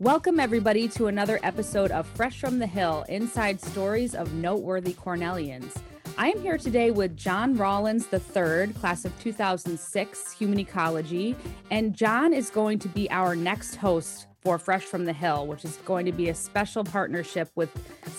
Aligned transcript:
Welcome, 0.00 0.40
everybody, 0.40 0.88
to 0.88 1.06
another 1.06 1.38
episode 1.44 1.92
of 1.92 2.04
Fresh 2.08 2.40
from 2.40 2.58
the 2.58 2.66
Hill 2.66 3.04
Inside 3.08 3.60
Stories 3.60 4.16
of 4.16 4.34
Noteworthy 4.34 4.92
Cornellians. 4.92 5.72
I 6.18 6.30
am 6.30 6.42
here 6.42 6.58
today 6.58 6.90
with 6.90 7.16
John 7.16 7.56
Rollins 7.56 8.08
III, 8.12 8.72
class 8.72 9.04
of 9.04 9.16
2006, 9.20 10.32
Human 10.32 10.58
Ecology, 10.58 11.36
and 11.70 11.94
John 11.94 12.34
is 12.34 12.50
going 12.50 12.80
to 12.80 12.88
be 12.88 13.08
our 13.12 13.36
next 13.36 13.76
host 13.76 14.26
for 14.40 14.58
Fresh 14.58 14.82
from 14.82 15.04
the 15.04 15.12
Hill, 15.12 15.46
which 15.46 15.64
is 15.64 15.76
going 15.84 16.06
to 16.06 16.12
be 16.12 16.28
a 16.28 16.34
special 16.34 16.82
partnership 16.82 17.48
with 17.54 17.72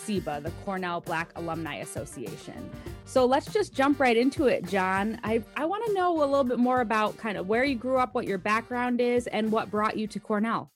CBA, 0.08 0.44
the 0.44 0.52
Cornell 0.64 1.02
Black 1.02 1.34
Alumni 1.36 1.76
Association. 1.80 2.70
So 3.04 3.26
let's 3.26 3.52
just 3.52 3.74
jump 3.74 4.00
right 4.00 4.16
into 4.16 4.48
it, 4.48 4.66
John. 4.66 5.20
I, 5.26 5.44
I 5.58 5.66
want 5.66 5.86
to 5.88 5.94
know 5.94 6.24
a 6.24 6.26
little 6.26 6.46
bit 6.46 6.58
more 6.58 6.80
about 6.80 7.18
kind 7.18 7.38
of 7.38 7.50
where 7.50 7.66
you 7.66 7.76
grew 7.76 7.98
up, 7.98 8.16
what 8.16 8.28
your 8.28 8.38
background 8.38 9.02
is, 9.02 9.28
and 9.28 9.52
what 9.52 9.70
brought 9.70 9.98
you 9.98 10.08
to 10.08 10.22
Cornell. 10.22 10.72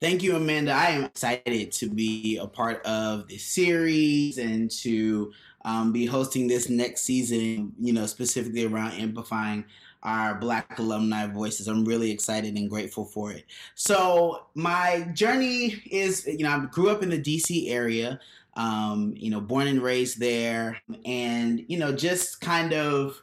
Thank 0.00 0.22
you, 0.22 0.34
Amanda. 0.34 0.72
I 0.72 0.86
am 0.86 1.04
excited 1.04 1.72
to 1.72 1.90
be 1.90 2.38
a 2.38 2.46
part 2.46 2.82
of 2.86 3.28
this 3.28 3.44
series 3.44 4.38
and 4.38 4.70
to 4.78 5.30
um, 5.66 5.92
be 5.92 6.06
hosting 6.06 6.46
this 6.46 6.70
next 6.70 7.02
season, 7.02 7.74
you 7.78 7.92
know, 7.92 8.06
specifically 8.06 8.64
around 8.64 8.92
amplifying 8.92 9.62
our 10.02 10.36
Black 10.36 10.78
alumni 10.78 11.26
voices. 11.26 11.68
I'm 11.68 11.84
really 11.84 12.10
excited 12.10 12.56
and 12.56 12.70
grateful 12.70 13.04
for 13.04 13.30
it. 13.30 13.44
So, 13.74 14.46
my 14.54 15.06
journey 15.12 15.82
is, 15.90 16.26
you 16.26 16.44
know, 16.44 16.50
I 16.50 16.64
grew 16.64 16.88
up 16.88 17.02
in 17.02 17.10
the 17.10 17.20
DC 17.20 17.70
area, 17.70 18.18
um, 18.54 19.12
you 19.14 19.30
know, 19.30 19.42
born 19.42 19.66
and 19.66 19.82
raised 19.82 20.18
there, 20.18 20.80
and, 21.04 21.62
you 21.68 21.78
know, 21.78 21.92
just 21.92 22.40
kind 22.40 22.72
of 22.72 23.20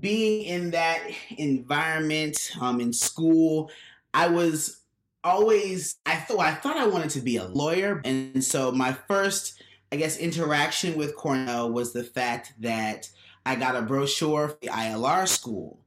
being 0.00 0.44
in 0.44 0.70
that 0.70 1.02
environment 1.36 2.52
um, 2.58 2.80
in 2.80 2.94
school, 2.94 3.70
I 4.14 4.28
was 4.28 4.80
always 5.26 5.96
I 6.06 6.16
thought 6.16 6.40
I 6.40 6.54
thought 6.54 6.76
I 6.76 6.86
wanted 6.86 7.10
to 7.10 7.20
be 7.20 7.36
a 7.36 7.44
lawyer, 7.44 8.00
and 8.04 8.42
so 8.42 8.70
my 8.72 8.92
first 8.92 9.60
I 9.92 9.96
guess 9.96 10.18
interaction 10.18 10.96
with 10.96 11.16
Cornell 11.16 11.70
was 11.70 11.92
the 11.92 12.04
fact 12.04 12.54
that 12.60 13.10
I 13.44 13.56
got 13.56 13.76
a 13.76 13.82
brochure 13.82 14.48
for 14.48 14.58
the 14.62 14.68
ILR 14.68 15.28
school, 15.28 15.78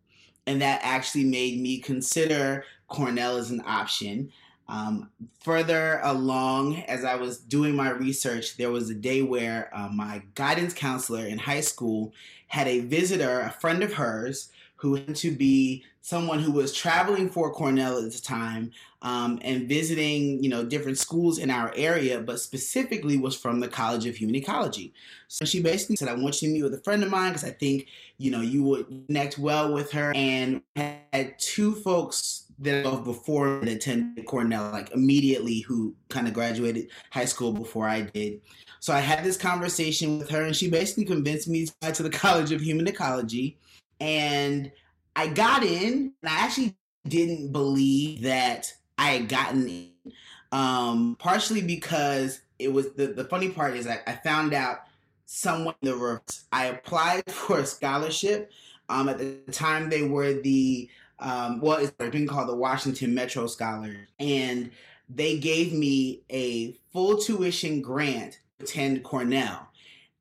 and 0.45 0.61
that 0.61 0.81
actually 0.83 1.25
made 1.25 1.59
me 1.59 1.79
consider 1.79 2.65
Cornell 2.87 3.37
as 3.37 3.51
an 3.51 3.63
option. 3.65 4.31
Um, 4.67 5.09
further 5.39 5.99
along, 6.03 6.83
as 6.83 7.03
I 7.03 7.15
was 7.15 7.39
doing 7.39 7.75
my 7.75 7.89
research, 7.89 8.55
there 8.55 8.69
was 8.69 8.91
a 8.91 8.93
day 8.93 9.23
where 9.23 9.71
uh, 9.73 9.89
my 9.89 10.21
guidance 10.35 10.75
counselor 10.75 11.25
in 11.25 11.39
high 11.39 11.61
school 11.61 12.13
had 12.47 12.67
a 12.67 12.81
visitor, 12.81 13.39
a 13.39 13.51
friend 13.51 13.81
of 13.81 13.93
hers, 13.93 14.51
who 14.79 14.95
happened 14.95 15.15
to 15.17 15.31
be 15.31 15.83
someone 16.01 16.39
who 16.39 16.53
was 16.53 16.73
traveling 16.73 17.29
for 17.29 17.51
Cornell 17.51 17.97
at 17.97 18.11
the 18.13 18.19
time 18.19 18.71
um, 19.01 19.37
and 19.43 19.67
visiting, 19.67 20.41
you 20.41 20.49
know, 20.49 20.63
different 20.63 20.97
schools 20.97 21.37
in 21.37 21.51
our 21.51 21.73
area, 21.75 22.21
but 22.21 22.39
specifically 22.39 23.17
was 23.17 23.35
from 23.35 23.59
the 23.59 23.67
College 23.67 24.05
of 24.05 24.15
Human 24.15 24.35
Ecology. 24.35 24.93
So 25.27 25.43
she 25.43 25.61
basically 25.61 25.97
said, 25.97 26.07
I 26.07 26.13
want 26.13 26.41
you 26.41 26.47
to 26.47 26.53
meet 26.53 26.63
with 26.63 26.73
a 26.73 26.81
friend 26.81 27.03
of 27.03 27.09
mine 27.09 27.31
because 27.31 27.43
I 27.43 27.51
think, 27.51 27.87
you 28.17 28.31
know, 28.31 28.39
you 28.39 28.63
would 28.63 28.87
connect 29.07 29.37
well 29.37 29.73
with 29.73 29.91
her. 29.91 30.13
And 30.15 30.61
had 30.77 31.37
two 31.39 31.75
folks 31.75 32.45
that 32.59 32.83
before 33.03 33.59
that 33.59 33.67
attended 33.67 34.25
Cornell, 34.25 34.71
like 34.71 34.91
immediately 34.91 35.59
who 35.59 35.93
kind 36.07 36.25
of 36.25 36.33
graduated 36.33 36.87
high 37.11 37.25
school 37.25 37.51
before 37.51 37.87
I 37.89 38.01
did. 38.01 38.39
So 38.79 38.93
I 38.93 39.01
had 39.01 39.25
this 39.25 39.35
conversation 39.35 40.19
with 40.19 40.29
her 40.29 40.43
and 40.43 40.55
she 40.55 40.69
basically 40.69 41.03
convinced 41.03 41.49
me 41.49 41.67
to 41.81 41.91
to 41.91 42.03
the 42.03 42.09
College 42.25 42.53
of 42.53 42.61
Human 42.61 42.87
Ecology 42.87 43.57
and 43.99 44.71
I 45.15 45.27
got 45.27 45.63
in, 45.63 46.13
and 46.21 46.29
I 46.29 46.45
actually 46.45 46.75
didn't 47.07 47.51
believe 47.51 48.21
that 48.23 48.73
I 48.97 49.11
had 49.11 49.29
gotten 49.29 49.67
in. 49.67 50.13
Um, 50.51 51.15
partially 51.19 51.61
because 51.61 52.41
it 52.57 52.73
was 52.73 52.93
the, 52.93 53.07
the 53.07 53.23
funny 53.23 53.49
part 53.49 53.75
is 53.75 53.85
I, 53.85 53.99
I 54.07 54.13
found 54.13 54.53
out 54.53 54.79
someone 55.25 55.75
the 55.81 55.93
reverse. 55.93 56.45
I 56.51 56.65
applied 56.65 57.23
for 57.31 57.59
a 57.59 57.65
scholarship. 57.65 58.51
Um, 58.89 59.07
at 59.07 59.19
the 59.19 59.51
time, 59.51 59.89
they 59.89 60.03
were 60.03 60.33
the 60.33 60.89
um, 61.19 61.59
well, 61.59 61.79
it's 61.79 61.91
being 61.91 62.27
called 62.27 62.47
the 62.47 62.55
Washington 62.55 63.13
Metro 63.13 63.45
Scholars, 63.47 64.07
and 64.19 64.71
they 65.09 65.37
gave 65.37 65.73
me 65.73 66.21
a 66.29 66.77
full 66.93 67.17
tuition 67.17 67.81
grant 67.81 68.39
to 68.59 68.65
attend 68.65 69.03
Cornell. 69.03 69.67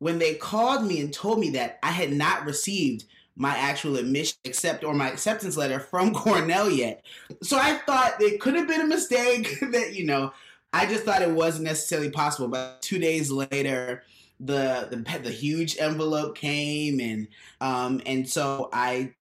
When 0.01 0.19
they 0.19 0.35
called 0.35 0.85
me 0.85 1.01
and 1.01 1.13
told 1.13 1.39
me 1.39 1.51
that 1.51 1.79
I 1.83 1.91
had 1.91 2.13
not 2.13 2.45
received 2.45 3.05
my 3.39 3.57
actual 3.57 3.97
admission 3.97 4.37
accept 4.45 4.83
or 4.83 4.93
my 4.93 5.09
acceptance 5.09 5.57
letter 5.57 5.79
from 5.79 6.13
Cornell 6.15 6.69
yet. 6.69 7.07
So 7.43 7.57
I 7.57 7.75
thought 7.87 8.21
it 8.21 8.41
could 8.41 8.55
have 8.55 8.69
been 8.69 8.81
a 8.81 8.87
mistake 8.87 9.59
that, 9.73 9.95
you 9.95 10.05
know, 10.05 10.33
I 10.73 10.85
just 10.87 11.05
thought 11.05 11.23
it 11.23 11.31
wasn't 11.31 11.65
necessarily 11.65 12.11
possible. 12.11 12.49
But 12.49 12.83
two 12.83 12.99
days 12.99 13.31
later, 13.31 14.03
the 14.41 14.89
the, 14.91 15.19
the 15.19 15.31
huge 15.31 15.79
envelope 15.79 16.37
came 16.37 17.01
and 17.01 17.27
um 17.61 18.01
and 18.07 18.29
so 18.29 18.69
I 18.73 19.15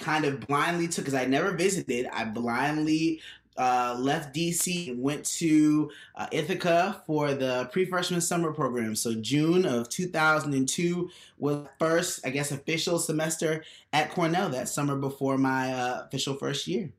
kind 0.00 0.24
of 0.24 0.40
blindly 0.40 0.88
took 0.88 1.04
because 1.04 1.14
I 1.14 1.26
never 1.26 1.52
visited. 1.52 2.06
I 2.12 2.24
blindly 2.24 3.20
uh, 3.60 3.94
left 3.98 4.34
DC 4.34 4.88
and 4.88 5.02
went 5.02 5.22
to 5.26 5.90
uh, 6.16 6.26
Ithaca 6.32 7.02
for 7.06 7.34
the 7.34 7.68
pre-freshman 7.72 8.22
summer 8.22 8.52
program. 8.52 8.96
So 8.96 9.14
June 9.14 9.66
of 9.66 9.90
2002 9.90 11.10
was 11.38 11.66
first, 11.78 12.26
I 12.26 12.30
guess, 12.30 12.52
official 12.52 12.98
semester 12.98 13.62
at 13.92 14.10
Cornell 14.10 14.48
that 14.48 14.70
summer 14.70 14.96
before 14.96 15.36
my 15.36 15.74
uh, 15.74 16.04
official 16.06 16.34
first 16.34 16.66
year. 16.66 16.90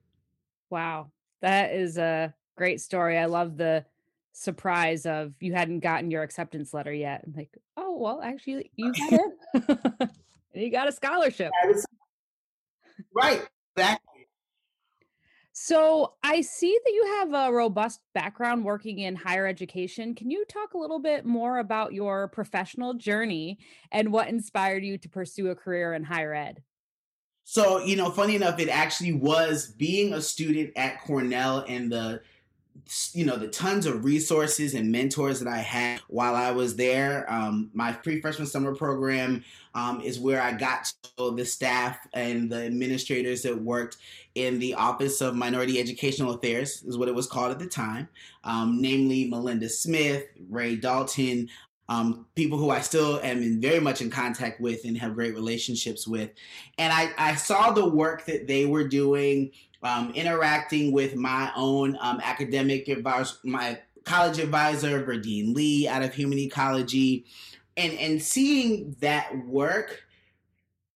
Wow, 0.69 1.09
that 1.41 1.73
is 1.73 1.97
a 1.97 2.31
great 2.55 2.79
story. 2.79 3.17
I 3.17 3.25
love 3.25 3.57
the 3.57 3.83
surprise 4.33 5.07
of 5.07 5.33
you 5.39 5.53
hadn't 5.53 5.79
gotten 5.79 6.11
your 6.11 6.21
acceptance 6.21 6.75
letter 6.75 6.93
yet. 6.93 7.23
I'm 7.25 7.33
like, 7.35 7.57
oh 7.75 7.97
well, 7.97 8.21
actually, 8.21 8.69
you 8.75 8.93
got 8.93 9.13
it. 9.13 10.09
you 10.53 10.69
got 10.71 10.87
a 10.87 10.91
scholarship. 10.91 11.51
Right. 13.13 13.41
Exactly. 13.75 14.10
So 15.63 16.13
I 16.23 16.41
see 16.41 16.75
that 16.83 16.91
you 16.91 17.05
have 17.19 17.33
a 17.35 17.53
robust 17.53 17.99
background 18.15 18.65
working 18.65 18.97
in 18.97 19.15
higher 19.15 19.45
education. 19.45 20.15
Can 20.15 20.31
you 20.31 20.43
talk 20.45 20.73
a 20.73 20.77
little 20.79 20.97
bit 20.97 21.23
more 21.23 21.59
about 21.59 21.93
your 21.93 22.29
professional 22.29 22.95
journey 22.95 23.59
and 23.91 24.11
what 24.11 24.27
inspired 24.27 24.83
you 24.83 24.97
to 24.97 25.07
pursue 25.07 25.51
a 25.51 25.55
career 25.55 25.93
in 25.93 26.03
higher 26.03 26.33
ed? 26.33 26.63
So, 27.43 27.77
you 27.77 27.95
know, 27.95 28.09
funny 28.09 28.35
enough, 28.35 28.59
it 28.59 28.69
actually 28.69 29.13
was 29.13 29.67
being 29.77 30.13
a 30.13 30.21
student 30.21 30.71
at 30.75 30.99
Cornell 31.01 31.63
and 31.67 31.91
the 31.91 32.23
you 33.13 33.25
know 33.25 33.37
the 33.37 33.47
tons 33.47 33.85
of 33.85 34.03
resources 34.03 34.73
and 34.73 34.91
mentors 34.91 35.39
that 35.39 35.47
I 35.47 35.59
had 35.59 36.01
while 36.07 36.35
I 36.35 36.51
was 36.51 36.75
there. 36.75 37.31
Um, 37.31 37.69
my 37.73 37.93
pre-freshman 37.93 38.47
summer 38.47 38.75
program 38.75 39.43
um, 39.75 40.01
is 40.01 40.19
where 40.19 40.41
I 40.41 40.51
got 40.51 40.91
to 41.17 41.31
the 41.35 41.45
staff 41.45 41.99
and 42.13 42.51
the 42.51 42.65
administrators 42.65 43.43
that 43.43 43.61
worked 43.61 43.97
in 44.35 44.59
the 44.59 44.73
Office 44.73 45.21
of 45.21 45.35
Minority 45.35 45.79
Educational 45.79 46.33
Affairs, 46.33 46.83
is 46.83 46.97
what 46.97 47.07
it 47.07 47.15
was 47.15 47.27
called 47.27 47.51
at 47.51 47.59
the 47.59 47.67
time. 47.67 48.07
Um, 48.43 48.81
namely, 48.81 49.29
Melinda 49.29 49.69
Smith, 49.69 50.25
Ray 50.49 50.75
Dalton, 50.75 51.49
um, 51.89 52.25
people 52.35 52.57
who 52.57 52.69
I 52.69 52.79
still 52.79 53.19
am 53.21 53.41
in 53.41 53.59
very 53.59 53.81
much 53.81 54.01
in 54.01 54.09
contact 54.09 54.61
with 54.61 54.85
and 54.85 54.97
have 54.97 55.13
great 55.13 55.33
relationships 55.33 56.07
with. 56.07 56.29
And 56.77 56.93
I, 56.93 57.11
I 57.17 57.35
saw 57.35 57.71
the 57.71 57.87
work 57.87 58.25
that 58.27 58.47
they 58.47 58.65
were 58.65 58.87
doing 58.87 59.51
um, 59.83 60.11
interacting 60.13 60.91
with 60.91 61.15
my 61.15 61.51
own 61.55 61.97
um, 61.99 62.21
academic 62.23 62.87
advisor, 62.87 63.35
my 63.43 63.79
college 64.03 64.39
advisor, 64.39 65.03
Verdine 65.03 65.55
Lee 65.55 65.87
out 65.87 66.03
of 66.03 66.13
Human 66.13 66.39
Ecology, 66.39 67.25
and, 67.77 67.93
and 67.93 68.21
seeing 68.21 68.95
that 68.99 69.45
work, 69.45 70.03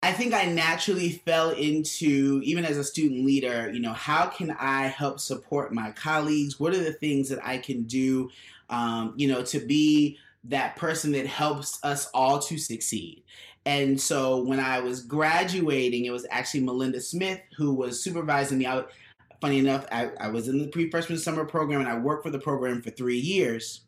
I 0.03 0.13
think 0.13 0.34
I 0.35 0.46
naturally 0.46 1.09
fell 1.25 1.50
into, 1.50 2.40
even 2.44 2.63
as 2.63 2.78
a 2.78 2.84
student 2.84 3.26
leader, 3.26 3.72
you 3.73 3.79
know, 3.79 3.93
how 3.93 4.28
can 4.28 4.52
I 4.52 4.84
help 4.84 5.20
support 5.20 5.73
my 5.73 5.91
colleagues? 5.91 6.59
What 6.59 6.73
are 6.73 6.84
the 6.84 6.93
things 6.93 7.29
that 7.29 7.40
I 7.43 7.58
can 7.58 7.84
do, 7.84 8.29
um, 8.70 9.14
you 9.16 9.28
know, 9.28 9.41
to 9.46 9.59
be 9.59 10.20
that 10.50 10.76
person 10.76 11.12
that 11.14 11.28
helps 11.28 11.84
us 11.84 12.09
all 12.14 12.40
to 12.40 12.58
succeed? 12.58 13.24
And 13.66 14.00
so 14.00 14.44
when 14.44 14.59
I 14.59 14.80
was 14.80 15.02
graduating, 15.02 16.06
it 16.06 16.12
was 16.12 16.28
actually 16.30 16.62
Melinda 16.62 17.02
Smith 17.02 17.42
who 17.58 17.74
was 17.74 18.03
supervising 18.03 18.59
me. 18.59 18.68
I, 18.68 18.84
funny 19.42 19.59
enough, 19.59 19.86
I, 19.92 20.12
I 20.20 20.28
was 20.28 20.47
in 20.47 20.59
the 20.59 20.68
pre 20.68 20.90
freshman 20.90 21.18
summer 21.18 21.46
program 21.46 21.82
and 21.82 21.90
I 21.90 21.97
worked 21.97 22.24
for 22.24 22.30
the 22.30 22.40
program 22.40 22.82
for 22.82 22.92
three 22.92 23.18
years. 23.18 23.82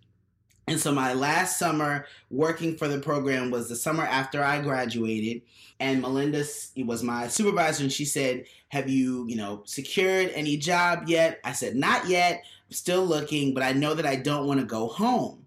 And 0.67 0.79
so 0.79 0.91
my 0.91 1.13
last 1.13 1.57
summer 1.57 2.07
working 2.29 2.75
for 2.75 2.89
the 2.89 2.99
program 2.99 3.51
was 3.51 3.69
the 3.69 3.75
summer 3.75 4.03
after 4.03 4.43
I 4.43 4.61
graduated. 4.61 5.43
And 5.79 6.01
Melinda 6.01 6.43
was 6.85 7.03
my 7.03 7.27
supervisor, 7.27 7.83
and 7.83 7.93
she 7.93 8.03
said, 8.03 8.45
"Have 8.69 8.89
you, 8.89 9.25
you 9.27 9.37
know, 9.37 9.61
secured 9.65 10.31
any 10.33 10.57
job 10.57 11.03
yet?" 11.07 11.39
I 11.45 11.53
said, 11.53 11.75
"Not 11.75 12.09
yet. 12.09 12.43
I'm 12.67 12.73
still 12.73 13.05
looking, 13.05 13.53
but 13.53 13.63
I 13.63 13.71
know 13.71 13.93
that 13.93 14.05
I 14.05 14.15
don't 14.17 14.47
want 14.47 14.59
to 14.59 14.65
go 14.65 14.87
home." 14.87 15.46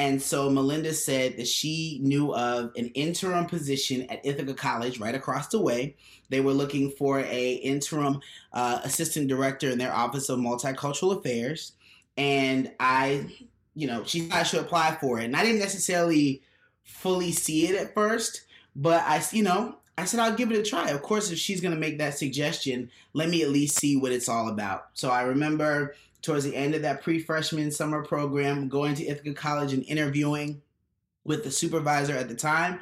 And 0.00 0.22
so 0.22 0.48
Melinda 0.48 0.94
said 0.94 1.36
that 1.36 1.46
she 1.46 1.98
knew 2.02 2.34
of 2.34 2.72
an 2.74 2.86
interim 2.94 3.44
position 3.44 4.06
at 4.08 4.24
Ithaca 4.24 4.54
College 4.54 4.98
right 4.98 5.14
across 5.14 5.48
the 5.48 5.60
way. 5.60 5.94
They 6.30 6.40
were 6.40 6.54
looking 6.54 6.90
for 6.92 7.20
a 7.20 7.52
interim 7.56 8.22
uh, 8.54 8.80
assistant 8.82 9.28
director 9.28 9.68
in 9.68 9.76
their 9.76 9.92
office 9.92 10.30
of 10.30 10.38
multicultural 10.38 11.18
affairs. 11.18 11.72
and 12.16 12.72
I, 12.80 13.26
you 13.74 13.86
know, 13.86 14.02
she 14.04 14.20
thought 14.20 14.38
I 14.38 14.42
should 14.44 14.60
apply 14.60 14.96
for 14.98 15.20
it, 15.20 15.26
and 15.26 15.36
I 15.36 15.42
didn't 15.42 15.60
necessarily 15.60 16.40
fully 16.82 17.30
see 17.30 17.66
it 17.66 17.76
at 17.76 17.92
first, 17.92 18.46
but 18.74 19.02
I, 19.06 19.22
you 19.32 19.42
know, 19.42 19.76
I 19.98 20.06
said 20.06 20.18
I'll 20.18 20.34
give 20.34 20.50
it 20.50 20.58
a 20.58 20.62
try. 20.62 20.88
Of 20.88 21.02
course, 21.02 21.30
if 21.30 21.38
she's 21.38 21.60
going 21.60 21.74
to 21.74 21.80
make 21.80 21.98
that 21.98 22.16
suggestion, 22.16 22.90
let 23.12 23.28
me 23.28 23.42
at 23.42 23.50
least 23.50 23.78
see 23.78 23.98
what 23.98 24.12
it's 24.12 24.30
all 24.30 24.48
about. 24.48 24.86
So 24.94 25.10
I 25.10 25.22
remember 25.24 25.94
towards 26.22 26.44
the 26.44 26.54
end 26.54 26.74
of 26.74 26.82
that 26.82 27.02
pre-freshman 27.02 27.70
summer 27.70 28.02
program, 28.02 28.68
going 28.68 28.94
to 28.94 29.06
Ithaca 29.06 29.34
College 29.34 29.72
and 29.72 29.84
interviewing 29.84 30.60
with 31.24 31.44
the 31.44 31.50
supervisor 31.50 32.14
at 32.14 32.28
the 32.28 32.34
time, 32.34 32.80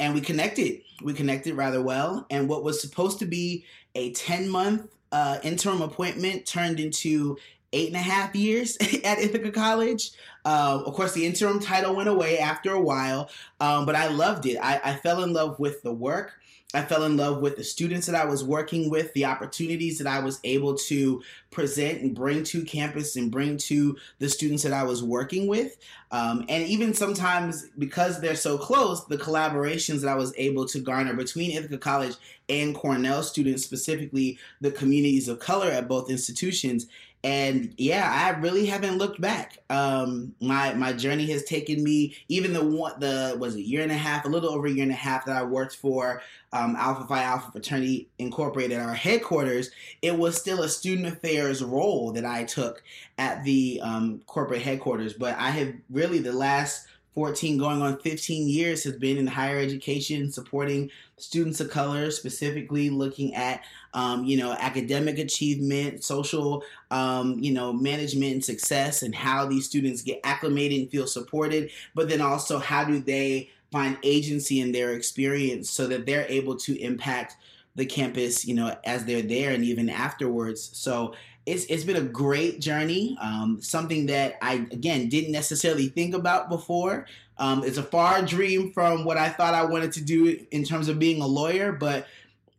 and 0.00 0.14
we 0.14 0.20
connected. 0.20 0.82
We 1.02 1.14
connected 1.14 1.54
rather 1.54 1.82
well, 1.82 2.26
and 2.30 2.48
what 2.48 2.64
was 2.64 2.80
supposed 2.80 3.18
to 3.20 3.26
be 3.26 3.64
a 3.94 4.12
ten-month 4.12 4.88
uh, 5.12 5.38
interim 5.42 5.82
appointment 5.82 6.46
turned 6.46 6.80
into 6.80 7.36
eight 7.72 7.88
and 7.88 7.96
a 7.96 8.00
half 8.00 8.34
years 8.34 8.76
at 9.04 9.18
Ithaca 9.18 9.50
College. 9.50 10.12
Uh, 10.44 10.82
of 10.84 10.94
course, 10.94 11.12
the 11.12 11.26
interim 11.26 11.60
title 11.60 11.94
went 11.94 12.08
away 12.08 12.38
after 12.38 12.72
a 12.72 12.80
while, 12.80 13.30
um, 13.60 13.86
but 13.86 13.94
I 13.94 14.08
loved 14.08 14.46
it. 14.46 14.56
I, 14.56 14.80
I 14.82 14.94
fell 14.94 15.22
in 15.22 15.32
love 15.32 15.58
with 15.58 15.82
the 15.82 15.92
work. 15.92 16.37
I 16.74 16.82
fell 16.82 17.04
in 17.04 17.16
love 17.16 17.40
with 17.40 17.56
the 17.56 17.64
students 17.64 18.06
that 18.06 18.14
I 18.14 18.26
was 18.26 18.44
working 18.44 18.90
with, 18.90 19.14
the 19.14 19.24
opportunities 19.24 19.96
that 19.98 20.06
I 20.06 20.18
was 20.18 20.38
able 20.44 20.74
to 20.74 21.22
present 21.50 22.02
and 22.02 22.14
bring 22.14 22.44
to 22.44 22.62
campus 22.62 23.16
and 23.16 23.30
bring 23.30 23.56
to 23.56 23.96
the 24.18 24.28
students 24.28 24.64
that 24.64 24.74
I 24.74 24.82
was 24.82 25.02
working 25.02 25.46
with. 25.46 25.78
Um, 26.10 26.44
and 26.50 26.64
even 26.64 26.92
sometimes, 26.92 27.68
because 27.78 28.20
they're 28.20 28.34
so 28.34 28.58
close, 28.58 29.06
the 29.06 29.16
collaborations 29.16 30.02
that 30.02 30.10
I 30.10 30.14
was 30.14 30.34
able 30.36 30.66
to 30.66 30.78
garner 30.78 31.14
between 31.14 31.52
Ithaca 31.52 31.78
College 31.78 32.16
and 32.50 32.74
Cornell 32.74 33.22
students, 33.22 33.64
specifically 33.64 34.38
the 34.60 34.70
communities 34.70 35.28
of 35.28 35.38
color 35.38 35.70
at 35.70 35.88
both 35.88 36.10
institutions, 36.10 36.86
and 37.24 37.74
yeah, 37.76 38.10
I 38.10 38.38
really 38.38 38.66
haven't 38.66 38.98
looked 38.98 39.20
back. 39.20 39.58
Um, 39.70 40.34
my 40.40 40.74
my 40.74 40.92
journey 40.92 41.26
has 41.32 41.44
taken 41.44 41.82
me 41.82 42.16
even 42.28 42.52
the 42.52 42.64
one 42.64 42.98
the 43.00 43.36
was 43.38 43.56
a 43.56 43.62
year 43.62 43.82
and 43.82 43.90
a 43.90 43.96
half, 43.96 44.24
a 44.24 44.28
little 44.28 44.50
over 44.50 44.66
a 44.66 44.70
year 44.70 44.84
and 44.84 44.92
a 44.92 44.96
half 44.96 45.26
that 45.26 45.36
I 45.36 45.42
worked 45.42 45.76
for 45.76 46.22
um, 46.52 46.76
Alpha 46.76 47.06
Phi 47.06 47.22
Alpha 47.22 47.50
Fraternity 47.50 48.08
Incorporated, 48.18 48.78
our 48.78 48.94
headquarters. 48.94 49.70
It 50.00 50.16
was 50.16 50.38
still 50.38 50.62
a 50.62 50.68
student 50.68 51.08
affairs 51.08 51.62
role 51.62 52.12
that 52.12 52.24
I 52.24 52.44
took 52.44 52.82
at 53.18 53.42
the 53.44 53.80
um, 53.82 54.22
corporate 54.26 54.62
headquarters, 54.62 55.12
but 55.12 55.36
I 55.38 55.50
have 55.50 55.74
really 55.90 56.20
the 56.20 56.32
last 56.32 56.86
14 57.18 57.58
going 57.58 57.82
on 57.82 57.98
15 57.98 58.48
years 58.48 58.84
has 58.84 58.94
been 58.94 59.16
in 59.16 59.26
higher 59.26 59.58
education 59.58 60.30
supporting 60.30 60.88
students 61.16 61.58
of 61.58 61.68
color 61.68 62.12
specifically 62.12 62.90
looking 62.90 63.34
at 63.34 63.64
um, 63.92 64.22
you 64.22 64.36
know 64.36 64.52
academic 64.52 65.18
achievement 65.18 66.04
social 66.04 66.62
um, 66.92 67.36
you 67.40 67.52
know 67.52 67.72
management 67.72 68.34
and 68.34 68.44
success 68.44 69.02
and 69.02 69.16
how 69.16 69.44
these 69.44 69.66
students 69.66 70.00
get 70.00 70.20
acclimated 70.22 70.78
and 70.78 70.90
feel 70.90 71.08
supported 71.08 71.72
but 71.92 72.08
then 72.08 72.20
also 72.20 72.60
how 72.60 72.84
do 72.84 73.00
they 73.00 73.50
find 73.72 73.98
agency 74.04 74.60
in 74.60 74.70
their 74.70 74.92
experience 74.92 75.68
so 75.68 75.88
that 75.88 76.06
they're 76.06 76.26
able 76.28 76.54
to 76.54 76.80
impact 76.80 77.36
the 77.78 77.86
campus 77.86 78.44
you 78.46 78.54
know 78.54 78.76
as 78.84 79.04
they're 79.04 79.22
there 79.22 79.52
and 79.52 79.64
even 79.64 79.88
afterwards. 79.88 80.70
So 80.72 81.14
it's 81.48 81.64
it's 81.66 81.84
been 81.84 81.96
a 81.96 82.02
great 82.02 82.60
journey. 82.60 83.16
Um, 83.20 83.60
something 83.62 84.06
that 84.06 84.36
I 84.42 84.66
again 84.70 85.08
didn't 85.08 85.32
necessarily 85.32 85.88
think 85.88 86.14
about 86.14 86.48
before. 86.48 87.06
Um, 87.38 87.64
it's 87.64 87.78
a 87.78 87.82
far 87.82 88.22
dream 88.22 88.72
from 88.72 89.04
what 89.04 89.16
I 89.16 89.28
thought 89.28 89.54
I 89.54 89.64
wanted 89.64 89.92
to 89.92 90.00
do 90.00 90.44
in 90.50 90.64
terms 90.64 90.88
of 90.88 90.98
being 90.98 91.22
a 91.22 91.26
lawyer, 91.26 91.72
but 91.72 92.06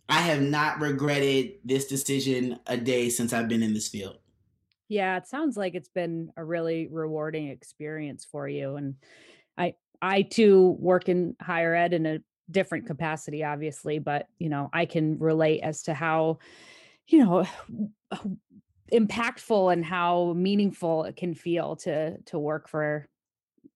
I 0.08 0.22
have 0.22 0.42
not 0.42 0.80
regretted 0.80 1.56
this 1.64 1.86
decision 1.86 2.60
a 2.66 2.78
day 2.78 3.10
since 3.10 3.32
I've 3.32 3.48
been 3.48 3.62
in 3.62 3.74
this 3.74 3.88
field. 3.88 4.18
Yeah, 4.88 5.18
it 5.18 5.28
sounds 5.28 5.56
like 5.56 5.76
it's 5.76 5.90
been 5.90 6.32
a 6.36 6.44
really 6.44 6.88
rewarding 6.90 7.50
experience 7.50 8.26
for 8.26 8.48
you. 8.48 8.76
And 8.76 8.96
I 9.58 9.76
I 10.02 10.24
too 10.24 10.76
work 10.80 11.10
in 11.10 11.36
higher 11.40 11.76
ed 11.76 11.94
in 11.94 12.06
a 12.06 12.20
different 12.50 12.88
capacity, 12.88 13.44
obviously, 13.44 14.00
but 14.00 14.28
you 14.40 14.50
know, 14.50 14.70
I 14.74 14.86
can 14.86 15.20
relate 15.20 15.62
as 15.62 15.84
to 15.84 15.94
how, 15.94 16.40
you 17.08 17.24
know, 17.24 17.46
impactful 18.92 19.74
and 19.74 19.84
how 19.84 20.34
meaningful 20.34 21.04
it 21.04 21.16
can 21.16 21.34
feel 21.34 21.76
to 21.78 22.18
to 22.24 22.40
work 22.40 22.68
for 22.68 23.08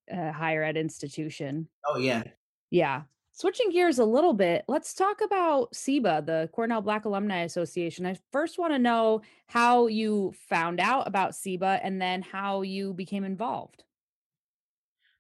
a 0.10 0.32
higher 0.32 0.64
ed 0.64 0.78
institution. 0.78 1.68
Oh 1.88 1.98
yeah. 1.98 2.24
Yeah. 2.70 3.04
Switching 3.36 3.72
gears 3.72 3.98
a 3.98 4.06
little 4.06 4.34
bit, 4.34 4.64
let's 4.68 4.94
talk 4.94 5.22
about 5.22 5.74
CBA, 5.74 6.26
the 6.26 6.50
Cornell 6.54 6.82
Black 6.82 7.06
Alumni 7.06 7.42
Association. 7.42 8.06
I 8.06 8.16
first 8.32 8.60
want 8.60 8.74
to 8.74 8.80
know 8.80 9.22
how 9.48 9.88
you 9.88 10.34
found 10.50 10.80
out 10.80 11.08
about 11.08 11.32
CBA 11.32 11.80
and 11.84 12.00
then 12.00 12.22
how 12.22 12.62
you 12.62 12.94
became 12.94 13.24
involved. 13.24 13.84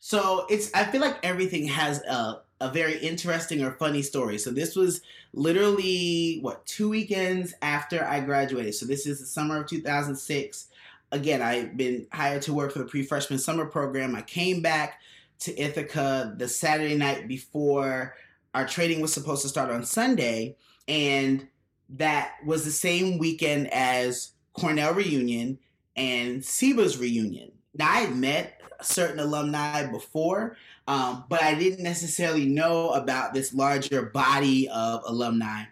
So 0.05 0.45
it's 0.49 0.69
I 0.73 0.83
feel 0.83 0.99
like 0.99 1.17
everything 1.23 1.65
has 1.67 2.01
a 2.01 2.41
a 2.59 2.69
very 2.69 2.97
interesting 2.97 3.63
or 3.63 3.71
funny 3.71 4.01
story. 4.01 4.37
So 4.37 4.51
this 4.51 4.75
was 4.75 4.99
literally 5.31 6.39
what 6.41 6.65
two 6.65 6.89
weekends 6.89 7.53
after 7.61 8.03
I 8.03 8.19
graduated. 8.19 8.75
So 8.75 8.85
this 8.85 9.07
is 9.07 9.21
the 9.21 9.25
summer 9.25 9.61
of 9.61 9.69
2006. 9.69 10.67
Again, 11.13 11.41
I've 11.41 11.77
been 11.77 12.05
hired 12.11 12.41
to 12.41 12.53
work 12.53 12.73
for 12.73 12.79
the 12.79 12.85
pre-freshman 12.85 13.39
summer 13.39 13.65
program. 13.65 14.13
I 14.13 14.23
came 14.23 14.61
back 14.61 14.99
to 15.39 15.57
Ithaca 15.57 16.35
the 16.37 16.49
Saturday 16.49 16.97
night 16.97 17.29
before 17.29 18.15
our 18.53 18.67
training 18.67 18.99
was 18.99 19.13
supposed 19.13 19.43
to 19.43 19.47
start 19.47 19.71
on 19.71 19.85
Sunday, 19.85 20.57
and 20.85 21.47
that 21.91 22.33
was 22.45 22.65
the 22.65 22.71
same 22.71 23.19
weekend 23.19 23.71
as 23.71 24.31
Cornell 24.51 24.93
reunion 24.93 25.59
and 25.95 26.41
CBA's 26.41 26.97
reunion. 26.97 27.53
I 27.79 28.01
had 28.01 28.15
met 28.15 28.61
certain 28.81 29.19
alumni 29.19 29.85
before, 29.87 30.57
um, 30.87 31.23
but 31.29 31.41
I 31.41 31.55
didn't 31.55 31.83
necessarily 31.83 32.45
know 32.45 32.91
about 32.91 33.33
this 33.33 33.53
larger 33.53 34.03
body 34.03 34.69
of 34.69 35.01
alumni. 35.05 35.63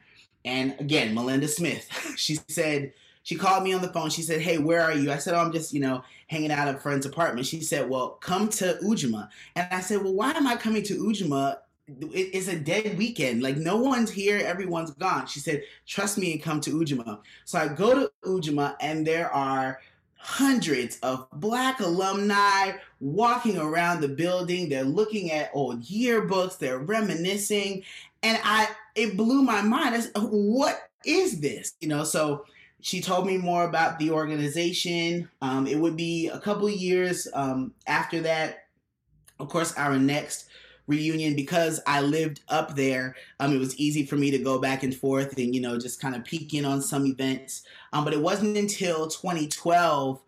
And 0.45 0.75
again, 0.79 1.13
Melinda 1.13 1.47
Smith, 1.47 1.87
she 2.17 2.35
said, 2.47 2.93
she 3.23 3.35
called 3.35 3.63
me 3.63 3.73
on 3.73 3.81
the 3.81 3.89
phone. 3.89 4.09
She 4.09 4.21
said, 4.21 4.41
Hey, 4.41 4.57
where 4.57 4.81
are 4.81 4.93
you? 4.93 5.11
I 5.11 5.17
said, 5.17 5.33
Oh, 5.33 5.39
I'm 5.39 5.51
just, 5.51 5.73
you 5.73 5.79
know, 5.79 6.03
hanging 6.27 6.51
out 6.51 6.67
at 6.67 6.75
a 6.75 6.79
friend's 6.79 7.05
apartment. 7.05 7.45
She 7.45 7.61
said, 7.61 7.89
Well, 7.89 8.11
come 8.21 8.49
to 8.49 8.79
Ujamaa. 8.83 9.29
And 9.55 9.67
I 9.71 9.81
said, 9.81 10.01
Well, 10.03 10.13
why 10.13 10.31
am 10.31 10.47
I 10.47 10.55
coming 10.55 10.83
to 10.83 10.95
Ujamaa? 10.95 11.57
It's 11.87 12.47
a 12.47 12.57
dead 12.57 12.97
weekend. 12.97 13.43
Like, 13.43 13.57
no 13.57 13.77
one's 13.77 14.09
here. 14.09 14.37
Everyone's 14.37 14.91
gone. 14.91 15.27
She 15.27 15.39
said, 15.39 15.63
Trust 15.85 16.17
me 16.17 16.31
and 16.31 16.41
come 16.41 16.61
to 16.61 16.71
Ujamaa. 16.71 17.19
So 17.45 17.59
I 17.59 17.67
go 17.67 17.93
to 17.93 18.11
Ujamaa, 18.25 18.75
and 18.81 19.05
there 19.05 19.31
are 19.31 19.79
hundreds 20.23 20.99
of 20.99 21.27
black 21.33 21.79
alumni 21.79 22.73
walking 22.99 23.57
around 23.57 24.01
the 24.01 24.07
building. 24.07 24.69
They're 24.69 24.83
looking 24.83 25.31
at 25.31 25.49
old 25.53 25.81
yearbooks, 25.81 26.57
they're 26.57 26.79
reminiscing, 26.79 27.83
and 28.23 28.39
I 28.43 28.69
it 28.95 29.17
blew 29.17 29.41
my 29.41 29.61
mind. 29.61 30.09
What 30.15 30.89
is 31.05 31.39
this? 31.39 31.73
You 31.81 31.87
know, 31.87 32.03
so 32.03 32.45
she 32.81 33.01
told 33.01 33.25
me 33.25 33.37
more 33.37 33.63
about 33.63 33.97
the 33.99 34.11
organization. 34.11 35.29
Um, 35.41 35.65
it 35.67 35.77
would 35.77 35.97
be 35.97 36.27
a 36.27 36.39
couple 36.39 36.69
years 36.69 37.27
um, 37.33 37.73
after 37.87 38.21
that. 38.21 38.65
Of 39.39 39.49
course, 39.49 39.73
our 39.75 39.97
next 39.97 40.45
reunion 40.91 41.35
because 41.35 41.79
I 41.87 42.01
lived 42.01 42.41
up 42.49 42.75
there. 42.75 43.15
Um, 43.39 43.55
it 43.55 43.59
was 43.59 43.75
easy 43.77 44.05
for 44.05 44.15
me 44.15 44.29
to 44.31 44.37
go 44.37 44.59
back 44.59 44.83
and 44.83 44.95
forth 44.95 45.37
and 45.37 45.55
you 45.55 45.61
know 45.61 45.79
just 45.79 45.99
kind 46.01 46.15
of 46.15 46.23
peek 46.23 46.53
in 46.53 46.65
on 46.65 46.81
some 46.81 47.05
events. 47.05 47.63
Um, 47.93 48.03
but 48.03 48.13
it 48.13 48.21
wasn't 48.21 48.57
until 48.57 49.07
2012 49.07 50.21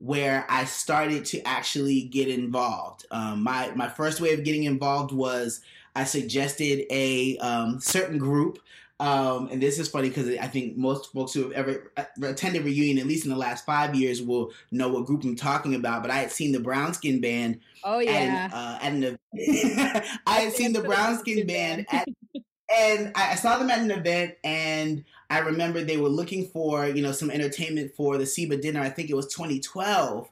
where 0.00 0.46
I 0.48 0.64
started 0.64 1.24
to 1.26 1.42
actually 1.46 2.02
get 2.02 2.28
involved. 2.28 3.06
Um, 3.10 3.42
my 3.42 3.72
my 3.74 3.88
first 3.88 4.20
way 4.20 4.34
of 4.34 4.44
getting 4.44 4.64
involved 4.64 5.12
was 5.12 5.62
I 5.94 6.04
suggested 6.04 6.84
a 6.90 7.38
um, 7.38 7.80
certain 7.80 8.18
group 8.18 8.60
um, 9.00 9.48
and 9.52 9.62
this 9.62 9.78
is 9.78 9.88
funny 9.88 10.08
because 10.08 10.28
I 10.38 10.48
think 10.48 10.76
most 10.76 11.12
folks 11.12 11.32
who 11.32 11.44
have 11.44 11.52
ever 11.52 11.92
uh, 11.96 12.04
attended 12.22 12.64
reunion, 12.64 12.98
at 12.98 13.06
least 13.06 13.24
in 13.24 13.30
the 13.30 13.36
last 13.36 13.64
five 13.64 13.94
years, 13.94 14.20
will 14.20 14.50
know 14.72 14.88
what 14.88 15.06
group 15.06 15.22
I'm 15.22 15.36
talking 15.36 15.76
about. 15.76 16.02
But 16.02 16.10
I 16.10 16.16
had 16.16 16.32
seen 16.32 16.50
the 16.50 16.58
Brown 16.58 16.94
Skin 16.94 17.20
Band. 17.20 17.60
Oh 17.84 18.00
yeah. 18.00 18.50
Uh, 18.52 18.78
at 18.82 18.92
an, 18.92 19.18
I 20.26 20.40
had 20.40 20.52
seen 20.52 20.72
the 20.72 20.82
Brown 20.82 21.16
Skin 21.18 21.46
Band, 21.46 21.86
at, 21.92 22.08
and 22.76 23.12
I 23.14 23.36
saw 23.36 23.58
them 23.58 23.70
at 23.70 23.78
an 23.78 23.92
event, 23.92 24.34
and 24.42 25.04
I 25.30 25.40
remember 25.40 25.80
they 25.82 25.96
were 25.96 26.08
looking 26.08 26.48
for 26.48 26.86
you 26.88 27.02
know 27.02 27.12
some 27.12 27.30
entertainment 27.30 27.94
for 27.94 28.18
the 28.18 28.24
CBA 28.24 28.60
dinner. 28.60 28.80
I 28.80 28.90
think 28.90 29.10
it 29.10 29.14
was 29.14 29.32
2012, 29.32 30.28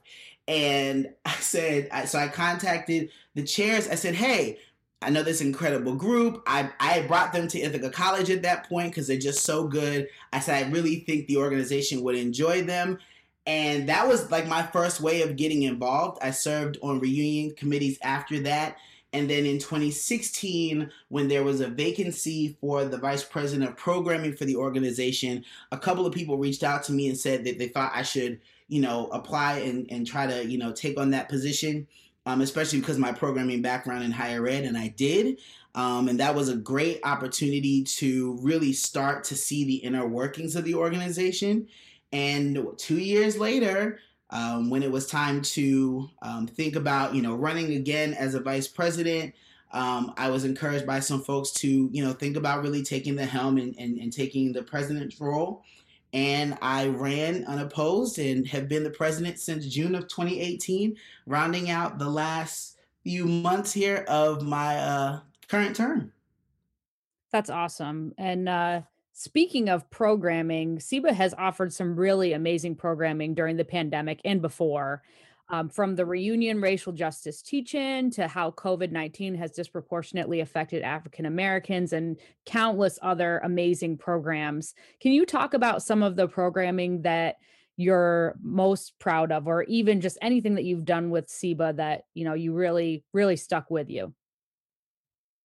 and 0.49 1.13
I 1.25 1.31
said, 1.35 1.87
I, 1.93 2.03
so 2.03 2.19
I 2.19 2.27
contacted 2.27 3.11
the 3.33 3.43
chairs. 3.43 3.87
I 3.87 3.95
said, 3.95 4.15
hey 4.15 4.57
I 5.01 5.11
know 5.11 5.21
this 5.21 5.41
incredible 5.41 5.95
group. 5.95 6.41
I, 6.47 6.69
I 6.79 7.01
brought 7.01 7.31
them 7.31 7.47
to 7.49 7.59
Ithaca 7.59 7.91
College 7.91 8.31
at 8.31 8.41
that 8.41 8.67
point 8.67 8.91
because 8.91 9.07
they're 9.07 9.17
just 9.17 9.43
so 9.43 9.67
good. 9.67 10.07
I 10.33 10.39
said, 10.39 10.65
I 10.65 10.69
really 10.69 11.01
think 11.01 11.27
the 11.27 11.37
organization 11.37 12.01
would 12.03 12.15
enjoy 12.15 12.63
them. 12.63 12.97
And 13.45 13.87
that 13.87 14.07
was 14.07 14.29
like 14.31 14.47
my 14.47 14.63
first 14.63 14.99
way 14.99 15.21
of 15.21 15.37
getting 15.37 15.63
involved. 15.63 16.17
I 16.21 16.31
served 16.31 16.77
on 16.81 16.99
reunion 16.99 17.55
committees 17.55 17.99
after 18.01 18.39
that. 18.41 18.77
And 19.13 19.29
then 19.29 19.45
in 19.45 19.57
2016, 19.57 20.91
when 21.09 21.27
there 21.27 21.43
was 21.43 21.61
a 21.61 21.69
vacancy 21.69 22.57
for 22.59 22.83
the 22.83 22.97
vice 22.97 23.23
president 23.23 23.69
of 23.69 23.77
programming 23.77 24.33
for 24.33 24.45
the 24.45 24.57
organization, 24.57 25.45
a 25.71 25.77
couple 25.77 26.05
of 26.05 26.13
people 26.13 26.37
reached 26.37 26.63
out 26.63 26.83
to 26.83 26.91
me 26.91 27.07
and 27.07 27.17
said 27.17 27.45
that 27.45 27.57
they 27.57 27.69
thought 27.69 27.93
I 27.95 28.03
should, 28.03 28.41
you 28.67 28.81
know, 28.81 29.07
apply 29.07 29.59
and, 29.59 29.87
and 29.89 30.05
try 30.05 30.27
to, 30.27 30.45
you 30.45 30.57
know, 30.57 30.73
take 30.73 30.99
on 30.99 31.11
that 31.11 31.29
position, 31.29 31.87
um, 32.27 32.41
especially 32.41 32.79
because 32.81 32.97
my 32.97 33.13
programming 33.13 33.61
background 33.61 34.03
in 34.03 34.11
higher 34.11 34.45
ed, 34.47 34.65
and 34.65 34.77
I 34.77 34.89
did. 34.89 35.39
Um, 35.75 36.09
and 36.09 36.19
that 36.19 36.35
was 36.35 36.49
a 36.49 36.57
great 36.57 36.99
opportunity 37.05 37.83
to 37.83 38.37
really 38.41 38.73
start 38.73 39.23
to 39.25 39.35
see 39.35 39.63
the 39.63 39.75
inner 39.75 40.05
workings 40.05 40.57
of 40.57 40.65
the 40.65 40.75
organization. 40.75 41.67
And 42.11 42.67
two 42.77 42.97
years 42.97 43.37
later, 43.37 43.99
um, 44.29 44.69
when 44.69 44.83
it 44.83 44.91
was 44.91 45.07
time 45.07 45.41
to 45.41 46.09
um, 46.21 46.47
think 46.47 46.75
about, 46.75 47.15
you 47.15 47.21
know, 47.21 47.33
running 47.33 47.73
again 47.73 48.13
as 48.13 48.35
a 48.35 48.41
vice 48.41 48.67
president, 48.67 49.33
um, 49.71 50.13
I 50.17 50.29
was 50.29 50.43
encouraged 50.43 50.85
by 50.85 50.99
some 50.99 51.21
folks 51.21 51.51
to, 51.61 51.89
you 51.93 52.03
know, 52.03 52.11
think 52.11 52.35
about 52.35 52.61
really 52.61 52.83
taking 52.83 53.15
the 53.15 53.25
helm 53.25 53.57
and, 53.57 53.73
and, 53.79 53.97
and 53.99 54.11
taking 54.11 54.51
the 54.51 54.63
president's 54.63 55.21
role. 55.21 55.63
And 56.17 56.57
I 56.63 56.87
ran 56.87 57.45
unopposed 57.45 58.17
and 58.17 58.47
have 58.47 58.67
been 58.67 58.83
the 58.83 58.89
president 58.89 59.39
since 59.39 59.67
June 59.67 59.93
of 59.93 60.07
2018, 60.07 60.97
rounding 61.27 61.69
out 61.69 61.99
the 61.99 62.09
last 62.09 62.79
few 63.03 63.25
months 63.25 63.71
here 63.71 64.03
of 64.07 64.41
my 64.41 64.79
uh, 64.79 65.19
current 65.47 65.75
term. 65.75 66.11
That's 67.31 67.51
awesome. 67.51 68.15
And 68.17 68.49
uh, 68.49 68.81
Speaking 69.19 69.67
of 69.67 69.89
programming, 69.89 70.77
SIBA 70.77 71.11
has 71.11 71.33
offered 71.39 71.73
some 71.73 71.95
really 71.95 72.33
amazing 72.33 72.75
programming 72.75 73.33
during 73.33 73.57
the 73.57 73.65
pandemic 73.65 74.21
and 74.23 74.43
before. 74.43 75.01
Um, 75.49 75.69
from 75.69 75.95
the 75.95 76.05
reunion 76.05 76.59
racial 76.59 76.91
justice 76.91 77.41
teach-in 77.41 78.11
to 78.11 78.27
how 78.27 78.51
covid-19 78.51 79.37
has 79.37 79.51
disproportionately 79.51 80.41
affected 80.41 80.83
african 80.83 81.25
americans 81.25 81.93
and 81.93 82.17
countless 82.45 82.99
other 83.01 83.39
amazing 83.39 83.97
programs. 83.97 84.73
Can 84.99 85.13
you 85.13 85.25
talk 85.25 85.53
about 85.53 85.83
some 85.83 86.03
of 86.03 86.17
the 86.17 86.27
programming 86.27 87.03
that 87.03 87.37
you're 87.77 88.35
most 88.41 88.97
proud 88.99 89.31
of 89.31 89.47
or 89.47 89.63
even 89.63 90.01
just 90.01 90.17
anything 90.21 90.55
that 90.55 90.65
you've 90.65 90.83
done 90.83 91.11
with 91.11 91.27
SIBA 91.27 91.77
that 91.77 92.01
you 92.13 92.25
know 92.25 92.33
you 92.33 92.53
really 92.53 93.03
really 93.13 93.37
stuck 93.37 93.69
with 93.69 93.89
you 93.89 94.13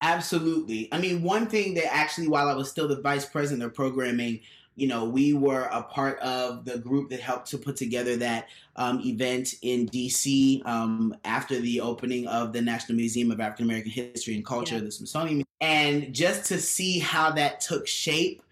Absolutely. 0.03 0.89
I 0.91 0.99
mean, 0.99 1.23
one 1.23 1.47
thing 1.47 1.75
that 1.75 1.95
actually, 1.95 2.27
while 2.27 2.49
I 2.49 2.55
was 2.55 2.69
still 2.69 2.89
the 2.89 3.01
vice 3.01 3.25
president 3.25 3.63
of 3.63 3.73
programming, 3.73 4.41
you 4.75 4.89
know, 4.89 5.05
we 5.05 5.33
were 5.33 5.69
a 5.71 5.83
part 5.83 6.19
of 6.21 6.65
the 6.65 6.79
group 6.79 7.11
that 7.11 7.21
helped 7.21 7.49
to 7.51 7.59
put 7.59 7.77
together 7.77 8.17
that 8.17 8.49
um, 8.75 9.01
event 9.05 9.55
in 9.63 9.89
DC 9.89 10.67
um, 10.67 11.15
after 11.25 11.61
the 11.61 11.81
opening 11.81 12.27
of 12.27 12.53
the 12.53 12.61
National 12.61 12.97
Museum 12.97 13.31
of 13.31 13.39
African 13.39 13.67
American 13.67 13.93
History 13.93 14.35
and 14.35 14.45
Culture, 14.45 14.77
yeah. 14.77 14.81
the 14.81 14.91
Smithsonian. 14.91 15.45
And 15.61 16.13
just 16.13 16.47
to 16.47 16.59
see 16.59 16.99
how 16.99 17.31
that 17.33 17.61
took 17.61 17.87
shape, 17.87 18.43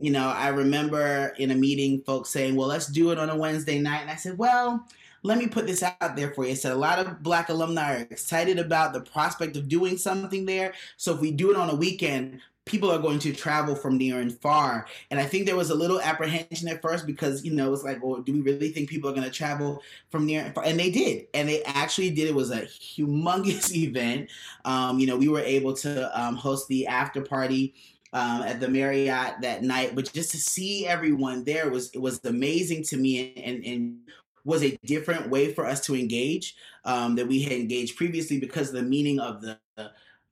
you 0.00 0.10
know, 0.10 0.28
I 0.28 0.48
remember 0.48 1.34
in 1.38 1.52
a 1.52 1.54
meeting 1.54 2.02
folks 2.02 2.30
saying, 2.30 2.56
well, 2.56 2.68
let's 2.68 2.86
do 2.86 3.10
it 3.12 3.18
on 3.18 3.30
a 3.30 3.36
Wednesday 3.36 3.78
night. 3.78 4.00
And 4.00 4.10
I 4.10 4.16
said, 4.16 4.38
well, 4.38 4.86
let 5.26 5.38
me 5.38 5.48
put 5.48 5.66
this 5.66 5.82
out 5.82 6.16
there 6.16 6.32
for 6.32 6.44
you. 6.44 6.52
It 6.52 6.58
said 6.58 6.72
a 6.72 6.76
lot 6.76 6.98
of 6.98 7.22
black 7.22 7.48
alumni 7.48 7.96
are 7.96 8.06
excited 8.10 8.58
about 8.58 8.92
the 8.92 9.00
prospect 9.00 9.56
of 9.56 9.68
doing 9.68 9.98
something 9.98 10.46
there. 10.46 10.72
So 10.96 11.14
if 11.14 11.20
we 11.20 11.32
do 11.32 11.50
it 11.50 11.56
on 11.56 11.68
a 11.68 11.74
weekend, 11.74 12.40
people 12.64 12.90
are 12.90 12.98
going 12.98 13.18
to 13.20 13.32
travel 13.32 13.74
from 13.74 13.96
near 13.96 14.20
and 14.20 14.36
far. 14.40 14.86
And 15.10 15.18
I 15.18 15.24
think 15.24 15.46
there 15.46 15.56
was 15.56 15.70
a 15.70 15.74
little 15.74 16.00
apprehension 16.00 16.68
at 16.68 16.82
first 16.82 17.06
because, 17.06 17.44
you 17.44 17.54
know, 17.54 17.72
it's 17.72 17.84
like, 17.84 18.02
well, 18.02 18.20
do 18.20 18.32
we 18.32 18.40
really 18.40 18.70
think 18.70 18.88
people 18.88 19.08
are 19.08 19.12
going 19.12 19.24
to 19.24 19.30
travel 19.30 19.82
from 20.10 20.26
near 20.26 20.44
and 20.44 20.54
far? 20.54 20.64
And 20.64 20.78
they 20.78 20.90
did. 20.90 21.26
And 21.34 21.48
they 21.48 21.62
actually 21.64 22.10
did. 22.10 22.28
It 22.28 22.34
was 22.34 22.50
a 22.50 22.62
humongous 22.62 23.72
event. 23.74 24.30
Um, 24.64 24.98
you 24.98 25.06
know, 25.06 25.16
we 25.16 25.28
were 25.28 25.40
able 25.40 25.74
to 25.74 26.20
um, 26.20 26.36
host 26.36 26.68
the 26.68 26.86
after 26.86 27.20
party. 27.20 27.74
Um, 28.12 28.42
at 28.42 28.60
the 28.60 28.68
Marriott 28.68 29.42
that 29.42 29.62
night, 29.62 29.94
but 29.94 30.10
just 30.10 30.30
to 30.30 30.38
see 30.38 30.86
everyone 30.86 31.44
there 31.44 31.68
was 31.68 31.90
it 31.90 31.98
was 31.98 32.24
amazing 32.24 32.84
to 32.84 32.96
me, 32.96 33.34
and, 33.36 33.56
and, 33.56 33.64
and 33.66 33.98
was 34.46 34.62
a 34.62 34.78
different 34.84 35.28
way 35.28 35.52
for 35.52 35.66
us 35.66 35.80
to 35.84 35.96
engage 35.96 36.56
um, 36.84 37.16
that 37.16 37.26
we 37.26 37.42
had 37.42 37.52
engaged 37.52 37.96
previously 37.96 38.38
because 38.38 38.68
of 38.68 38.76
the 38.76 38.82
meaning 38.82 39.20
of 39.20 39.42
the 39.42 39.58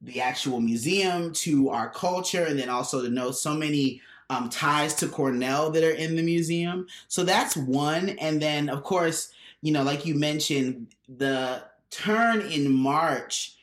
the 0.00 0.21
actual 0.21 0.61
museum 0.61 1.33
to 1.33 1.71
our 1.71 1.88
culture, 1.88 2.44
and 2.44 2.59
then 2.59 2.68
also 2.68 3.02
to 3.02 3.09
know 3.09 3.30
so 3.30 3.54
many 3.54 4.02
um, 4.28 4.50
ties 4.50 4.94
to 4.94 5.09
Cornell 5.09 5.71
that 5.71 5.83
are 5.83 5.92
in 5.92 6.14
the 6.14 6.23
museum. 6.23 6.87
So 7.09 7.25
that's 7.25 7.56
one, 7.56 8.11
and 8.11 8.40
then 8.40 8.68
of 8.68 8.85
course, 8.85 9.33
you 9.62 9.73
know, 9.73 9.83
like 9.83 10.06
you 10.06 10.14
mentioned, 10.14 10.88
the 11.09 11.64
turn 11.90 12.42
in 12.42 12.73
March 12.73 13.56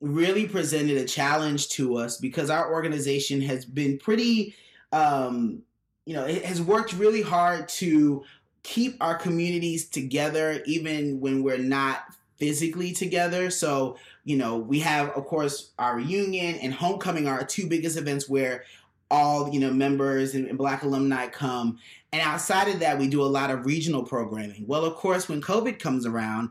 really 0.00 0.46
presented 0.46 0.96
a 0.96 1.04
challenge 1.04 1.68
to 1.70 1.96
us 1.96 2.16
because 2.16 2.48
our 2.48 2.72
organization 2.72 3.40
has 3.40 3.64
been 3.64 3.98
pretty 3.98 4.54
um, 4.92 5.62
you 6.08 6.14
know, 6.14 6.24
it 6.24 6.42
has 6.46 6.62
worked 6.62 6.94
really 6.94 7.20
hard 7.20 7.68
to 7.68 8.24
keep 8.68 9.02
our 9.02 9.14
communities 9.14 9.88
together 9.88 10.62
even 10.66 11.20
when 11.20 11.42
we're 11.42 11.56
not 11.56 12.02
physically 12.36 12.92
together. 12.92 13.48
So, 13.48 13.96
you 14.24 14.36
know, 14.36 14.58
we 14.58 14.80
have, 14.80 15.08
of 15.10 15.24
course, 15.24 15.70
our 15.78 15.96
reunion 15.96 16.56
and 16.56 16.74
homecoming 16.74 17.26
are 17.26 17.42
two 17.44 17.66
biggest 17.66 17.96
events 17.96 18.28
where 18.28 18.64
all, 19.10 19.50
you 19.50 19.58
know, 19.58 19.72
members 19.72 20.34
and, 20.34 20.46
and 20.46 20.58
Black 20.58 20.82
alumni 20.82 21.28
come. 21.28 21.78
And 22.12 22.20
outside 22.20 22.68
of 22.68 22.80
that, 22.80 22.98
we 22.98 23.08
do 23.08 23.22
a 23.22 23.24
lot 23.24 23.50
of 23.50 23.64
regional 23.64 24.02
programming. 24.02 24.66
Well, 24.66 24.84
of 24.84 24.96
course, 24.96 25.30
when 25.30 25.40
COVID 25.40 25.78
comes 25.78 26.04
around, 26.04 26.50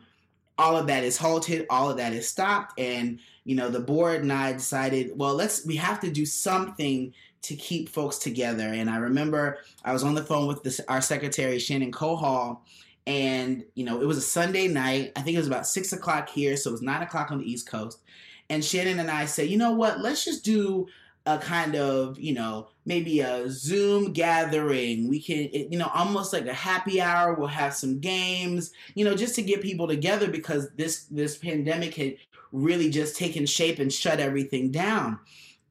all 0.58 0.76
of 0.76 0.88
that 0.88 1.04
is 1.04 1.18
halted, 1.18 1.68
all 1.70 1.92
of 1.92 1.98
that 1.98 2.14
is 2.14 2.28
stopped. 2.28 2.80
And, 2.80 3.20
you 3.44 3.56
know, 3.56 3.70
the 3.70 3.80
board 3.80 4.24
and 4.24 4.34
I 4.34 4.54
decided, 4.54 5.12
well, 5.16 5.36
let's, 5.36 5.64
we 5.68 5.76
have 5.76 6.00
to 6.00 6.10
do 6.10 6.26
something 6.26 7.14
to 7.44 7.56
keep 7.56 7.90
folks 7.90 8.18
together. 8.18 8.68
And 8.68 8.90
I 8.90 8.98
remember 8.98 9.60
I 9.84 9.94
was 9.94 10.04
on 10.04 10.16
the 10.16 10.24
phone 10.24 10.48
with 10.48 10.64
this, 10.64 10.82
our 10.88 11.02
secretary, 11.02 11.60
Shannon 11.60 11.92
Cohall, 11.92 12.66
and 13.06 13.64
you 13.76 13.86
know, 13.86 14.02
it 14.02 14.06
was 14.06 14.18
a 14.18 14.22
Sunday 14.22 14.68
night. 14.68 15.14
I 15.16 15.22
think 15.22 15.36
it 15.36 15.40
was 15.40 15.48
about 15.48 15.68
six 15.68 15.94
o'clock 15.94 16.30
here, 16.30 16.58
so 16.58 16.70
it 16.70 16.74
was 16.74 16.82
nine 16.82 17.02
o'clock 17.02 17.32
on 17.32 17.40
the 17.40 17.50
East 17.50 17.70
Coast. 17.70 18.02
And 18.50 18.64
Shannon 18.64 19.00
and 19.00 19.10
I 19.12 19.26
said, 19.26 19.50
you 19.50 19.58
know 19.58 19.72
what, 19.72 20.00
let's 20.00 20.26
just 20.26 20.44
do 20.44 20.88
a 21.26 21.38
kind 21.38 21.76
of, 21.76 22.18
you 22.18 22.34
know, 22.34 22.70
maybe 22.86 23.20
a 23.20 23.50
Zoom 23.50 24.14
gathering. 24.14 25.10
We 25.10 25.22
can, 25.22 25.50
you 25.52 25.78
know, 25.78 25.92
almost 25.94 26.32
like 26.32 26.48
a 26.48 26.54
happy 26.54 27.02
hour. 27.02 27.34
We'll 27.34 27.48
have 27.48 27.74
some 27.74 28.00
games, 28.00 28.72
you 28.96 29.04
know, 29.04 29.14
just 29.14 29.36
to 29.36 29.42
get 29.42 29.62
people 29.62 29.88
together 29.88 30.30
because 30.30 30.70
this 30.72 31.04
this 31.06 31.38
pandemic 31.38 31.96
had 31.96 32.16
really 32.54 32.90
just 32.90 33.18
taken 33.18 33.46
shape 33.46 33.80
and 33.80 33.92
shut 33.92 34.20
everything 34.20 34.72
down 34.72 35.20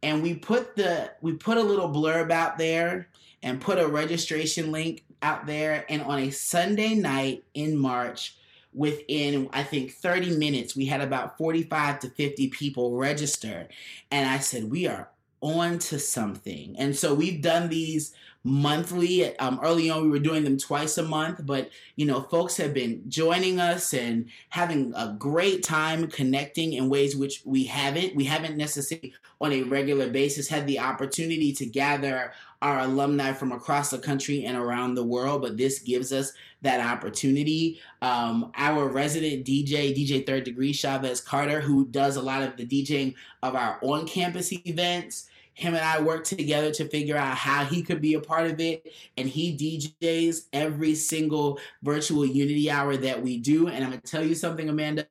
and 0.07 0.23
we 0.23 0.35
put 0.35 0.77
the 0.77 1.11
we 1.21 1.33
put 1.33 1.57
a 1.57 1.63
little 1.63 1.89
blurb 1.89 2.31
out 2.31 2.59
there 2.59 3.09
and 3.43 3.61
put 3.61 3.77
a 3.77 3.89
registration 3.89 4.71
link 4.71 5.05
out 5.21 5.47
there. 5.47 5.85
And 5.89 6.01
on 6.03 6.21
a 6.21 6.31
Sunday 6.31 6.95
night 6.95 7.43
in 7.55 7.77
March 7.77 8.37
within 8.73 9.49
I 9.53 9.65
think 9.65 9.95
30 9.95 10.37
minutes 10.37 10.77
we 10.77 10.87
had 10.87 11.01
about 11.01 11.37
45 11.37 11.99
to 12.01 12.11
50 12.11 12.49
people 12.51 12.97
register. 12.97 13.67
And 14.13 14.31
I 14.31 14.39
said 14.39 14.71
we 14.71 14.87
are 14.87 15.11
on 15.47 15.79
to 15.79 15.99
something 15.99 16.75
and 16.79 16.97
so 16.97 17.15
we've 17.15 17.41
done 17.41 17.69
these 17.69 18.13
monthly. 18.47 19.37
Um, 19.39 19.59
early 19.63 19.91
on, 19.91 20.05
we 20.05 20.09
were 20.09 20.21
doing 20.21 20.45
them 20.45 20.57
twice 20.57 20.97
a 20.99 21.03
month, 21.03 21.45
but 21.45 21.69
you 21.97 22.07
know, 22.07 22.21
folks 22.21 22.57
have 22.59 22.73
been 22.73 23.03
joining 23.09 23.59
us 23.59 23.93
and 23.93 24.29
having 24.51 24.95
a 24.97 25.17
great 25.19 25.65
time 25.65 26.07
connecting 26.07 26.73
in 26.75 26.89
ways 26.89 27.17
which 27.17 27.43
we 27.45 27.65
haven't. 27.65 28.15
We 28.15 28.25
haven't 28.25 28.57
necessarily 28.57 29.15
on 29.41 29.53
a 29.53 29.63
regular 29.65 30.09
basis 30.09 30.49
had 30.49 30.67
the 30.67 30.79
opportunity 30.79 31.53
to 31.55 31.67
gather 31.67 32.33
our 32.63 32.81
alumni 32.81 33.33
from 33.33 33.53
across 33.53 33.91
the 33.91 33.99
country 33.99 34.45
and 34.45 34.57
around 34.57 34.95
the 34.95 35.05
world, 35.05 35.43
but 35.43 35.59
this 35.59 35.81
gives 35.81 36.13
us 36.13 36.33
that 36.63 36.81
opportunity. 36.81 37.81
Um, 38.01 38.51
our 38.57 38.89
resident 38.89 39.45
DJ, 39.45 39.95
DJ 39.95 40.25
Third 40.25 40.45
Degree 40.45 40.73
Chavez 40.73 41.21
Carter, 41.21 41.61
who 41.61 41.85
does 41.87 42.17
a 42.17 42.23
lot 42.23 42.43
of 42.43 42.57
the 42.57 42.65
DJing 42.65 43.15
of 43.43 43.55
our 43.55 43.79
on 43.83 44.07
campus 44.07 44.53
events, 44.67 45.29
him 45.57 45.75
and 45.75 45.83
I 45.83 46.03
worked 46.03 46.27
together 46.27 46.71
to 46.73 46.87
figure 46.87 47.17
out 47.17 47.35
how 47.35 47.65
he 47.65 47.83
could 47.83 48.03
be 48.03 48.13
a 48.13 48.21
part 48.21 48.51
of 48.51 48.61
it. 48.61 48.93
And 49.17 49.27
he 49.27 49.57
DJs 49.57 50.49
every 50.53 50.95
single 50.95 51.59
virtual 51.83 52.27
Unity 52.27 52.71
hour 52.71 52.95
that 52.99 53.23
we 53.23 53.39
do. 53.39 53.69
And 53.69 53.83
I'm 53.83 53.91
going 53.91 54.03
to 54.03 54.07
tell 54.07 54.23
you 54.25 54.35
something, 54.35 54.69
Amanda. 54.69 55.07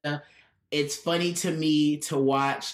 It's 0.69 0.95
funny 0.95 1.33
to 1.33 1.49
me 1.49 1.97
to 1.97 2.17
watch 2.17 2.73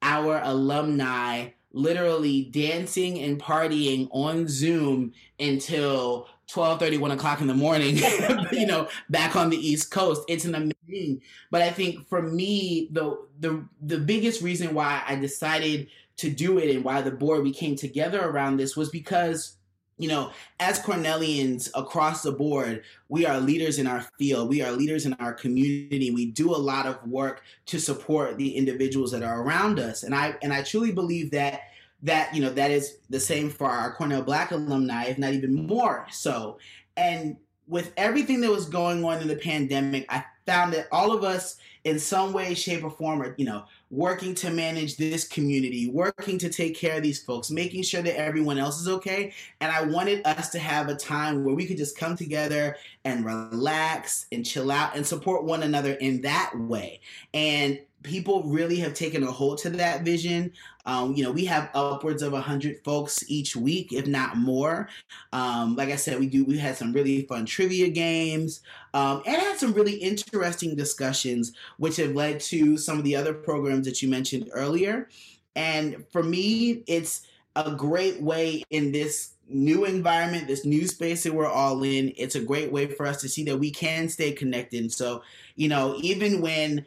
our 0.00 0.40
alumni 0.44 1.48
literally 1.72 2.44
dancing 2.44 3.18
and 3.18 3.40
partying 3.40 4.08
on 4.12 4.46
Zoom 4.46 5.12
until 5.40 6.28
12 6.46 6.78
30 6.78 6.98
1 6.98 7.10
o'clock 7.10 7.40
in 7.42 7.46
the 7.46 7.52
morning 7.52 7.98
you 8.52 8.66
know 8.66 8.88
back 9.10 9.36
on 9.36 9.50
the 9.50 9.56
east 9.56 9.90
coast 9.90 10.22
it's 10.28 10.46
an 10.46 10.54
amazing 10.54 11.20
but 11.50 11.60
i 11.60 11.70
think 11.70 12.08
for 12.08 12.22
me 12.22 12.88
the 12.92 13.18
the 13.40 13.62
the 13.82 13.98
biggest 13.98 14.40
reason 14.40 14.72
why 14.72 15.02
i 15.06 15.14
decided 15.14 15.88
to 16.18 16.30
do 16.30 16.58
it 16.58 16.74
and 16.74 16.84
why 16.84 17.00
the 17.00 17.10
board 17.10 17.42
we 17.42 17.52
came 17.52 17.76
together 17.76 18.20
around 18.20 18.56
this 18.56 18.76
was 18.76 18.90
because 18.90 19.56
you 19.98 20.06
know, 20.06 20.30
as 20.60 20.78
Cornellians 20.78 21.70
across 21.74 22.22
the 22.22 22.30
board, 22.30 22.84
we 23.08 23.26
are 23.26 23.40
leaders 23.40 23.80
in 23.80 23.88
our 23.88 24.06
field. 24.16 24.48
We 24.48 24.62
are 24.62 24.70
leaders 24.70 25.04
in 25.04 25.12
our 25.14 25.32
community. 25.32 26.12
We 26.12 26.26
do 26.26 26.54
a 26.54 26.56
lot 26.56 26.86
of 26.86 27.04
work 27.06 27.42
to 27.66 27.80
support 27.80 28.38
the 28.38 28.56
individuals 28.56 29.10
that 29.10 29.24
are 29.24 29.42
around 29.42 29.80
us. 29.80 30.04
And 30.04 30.14
I 30.14 30.36
and 30.40 30.52
I 30.52 30.62
truly 30.62 30.92
believe 30.92 31.32
that 31.32 31.62
that 32.04 32.32
you 32.32 32.40
know 32.40 32.50
that 32.50 32.70
is 32.70 32.98
the 33.10 33.18
same 33.18 33.50
for 33.50 33.66
our 33.66 33.92
Cornell 33.92 34.22
Black 34.22 34.52
alumni, 34.52 35.06
if 35.06 35.18
not 35.18 35.32
even 35.32 35.66
more 35.66 36.06
so. 36.10 36.58
And 36.96 37.36
with 37.66 37.92
everything 37.96 38.40
that 38.42 38.50
was 38.50 38.66
going 38.66 39.04
on 39.04 39.20
in 39.20 39.28
the 39.28 39.36
pandemic, 39.36 40.06
I 40.08 40.24
found 40.48 40.72
that 40.72 40.88
all 40.90 41.12
of 41.12 41.24
us 41.24 41.58
in 41.84 41.98
some 41.98 42.32
way, 42.32 42.54
shape, 42.54 42.82
or 42.82 42.90
form 42.90 43.20
are, 43.22 43.34
you 43.36 43.44
know, 43.44 43.64
working 43.90 44.34
to 44.34 44.50
manage 44.50 44.96
this 44.96 45.28
community, 45.28 45.90
working 45.90 46.38
to 46.38 46.48
take 46.48 46.74
care 46.74 46.96
of 46.96 47.02
these 47.02 47.22
folks, 47.22 47.50
making 47.50 47.82
sure 47.82 48.02
that 48.02 48.18
everyone 48.18 48.58
else 48.58 48.80
is 48.80 48.88
okay. 48.88 49.32
And 49.60 49.70
I 49.70 49.82
wanted 49.82 50.26
us 50.26 50.48
to 50.50 50.58
have 50.58 50.88
a 50.88 50.94
time 50.94 51.44
where 51.44 51.54
we 51.54 51.66
could 51.66 51.76
just 51.76 51.98
come 51.98 52.16
together 52.16 52.76
and 53.04 53.24
relax 53.24 54.26
and 54.32 54.44
chill 54.44 54.70
out 54.70 54.96
and 54.96 55.06
support 55.06 55.44
one 55.44 55.62
another 55.62 55.92
in 55.94 56.22
that 56.22 56.52
way. 56.58 57.00
And 57.34 57.78
people 58.02 58.42
really 58.44 58.76
have 58.76 58.94
taken 58.94 59.22
a 59.22 59.30
hold 59.30 59.58
to 59.58 59.70
that 59.70 60.02
vision. 60.02 60.52
Um, 60.86 61.14
you 61.14 61.24
know, 61.24 61.32
we 61.32 61.44
have 61.46 61.70
upwards 61.74 62.22
of 62.22 62.32
a 62.32 62.36
100 62.36 62.82
folks 62.84 63.24
each 63.28 63.56
week, 63.56 63.92
if 63.92 64.06
not 64.06 64.36
more. 64.36 64.88
Um, 65.32 65.76
like 65.76 65.90
I 65.90 65.96
said, 65.96 66.18
we 66.18 66.26
do. 66.26 66.44
We 66.44 66.58
had 66.58 66.76
some 66.76 66.92
really 66.92 67.22
fun 67.22 67.44
trivia 67.44 67.88
games 67.88 68.60
um, 68.94 69.22
and 69.26 69.36
had 69.36 69.58
some 69.58 69.72
really 69.72 69.94
interesting 69.94 70.76
discussions, 70.76 71.52
which 71.78 71.96
have 71.96 72.14
led 72.14 72.40
to 72.40 72.76
some 72.78 72.98
of 72.98 73.04
the 73.04 73.16
other 73.16 73.34
programs 73.34 73.86
that 73.86 74.00
you 74.00 74.08
mentioned 74.08 74.48
earlier. 74.52 75.08
And 75.56 76.04
for 76.10 76.22
me, 76.22 76.84
it's 76.86 77.26
a 77.56 77.72
great 77.72 78.22
way 78.22 78.62
in 78.70 78.92
this 78.92 79.34
new 79.48 79.84
environment, 79.84 80.46
this 80.46 80.64
new 80.64 80.86
space 80.86 81.22
that 81.24 81.34
we're 81.34 81.46
all 81.46 81.82
in. 81.82 82.12
It's 82.16 82.34
a 82.34 82.40
great 82.40 82.70
way 82.70 82.86
for 82.86 83.06
us 83.06 83.20
to 83.22 83.28
see 83.28 83.44
that 83.44 83.58
we 83.58 83.70
can 83.70 84.08
stay 84.08 84.32
connected. 84.32 84.92
So, 84.92 85.22
you 85.56 85.68
know, 85.68 85.98
even 86.00 86.40
when 86.40 86.86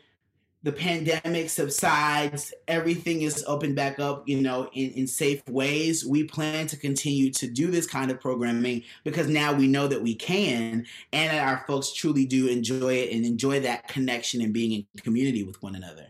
the 0.64 0.72
pandemic 0.72 1.50
subsides, 1.50 2.54
everything 2.68 3.24
is 3.24 3.44
opened 3.48 3.76
back 3.76 4.00
up, 4.00 4.28
you 4.28 4.42
know, 4.42 4.70
in, 4.74 4.92
in 4.92 5.08
safe 5.08 5.48
ways. 5.50 6.06
We 6.06 6.24
plan 6.24 6.68
to 6.68 6.78
continue 6.78 7.32
to 7.32 7.48
do 7.48 7.72
this 7.72 7.88
kind 7.88 8.12
of 8.12 8.22
programming 8.22 8.84
because 9.04 9.28
now 9.28 9.54
we 9.54 9.68
know 9.68 9.88
that 9.88 10.02
we 10.02 10.14
can 10.14 10.86
and 11.12 11.32
that 11.32 11.48
our 11.48 11.64
folks 11.66 11.92
truly 11.92 12.26
do 12.26 12.48
enjoy 12.48 12.94
it 12.94 13.12
and 13.12 13.26
enjoy 13.26 13.60
that 13.62 13.88
connection 13.88 14.42
and 14.42 14.54
being 14.54 14.72
in 14.72 15.02
community 15.02 15.44
with 15.44 15.62
one 15.64 15.76
another. 15.76 16.08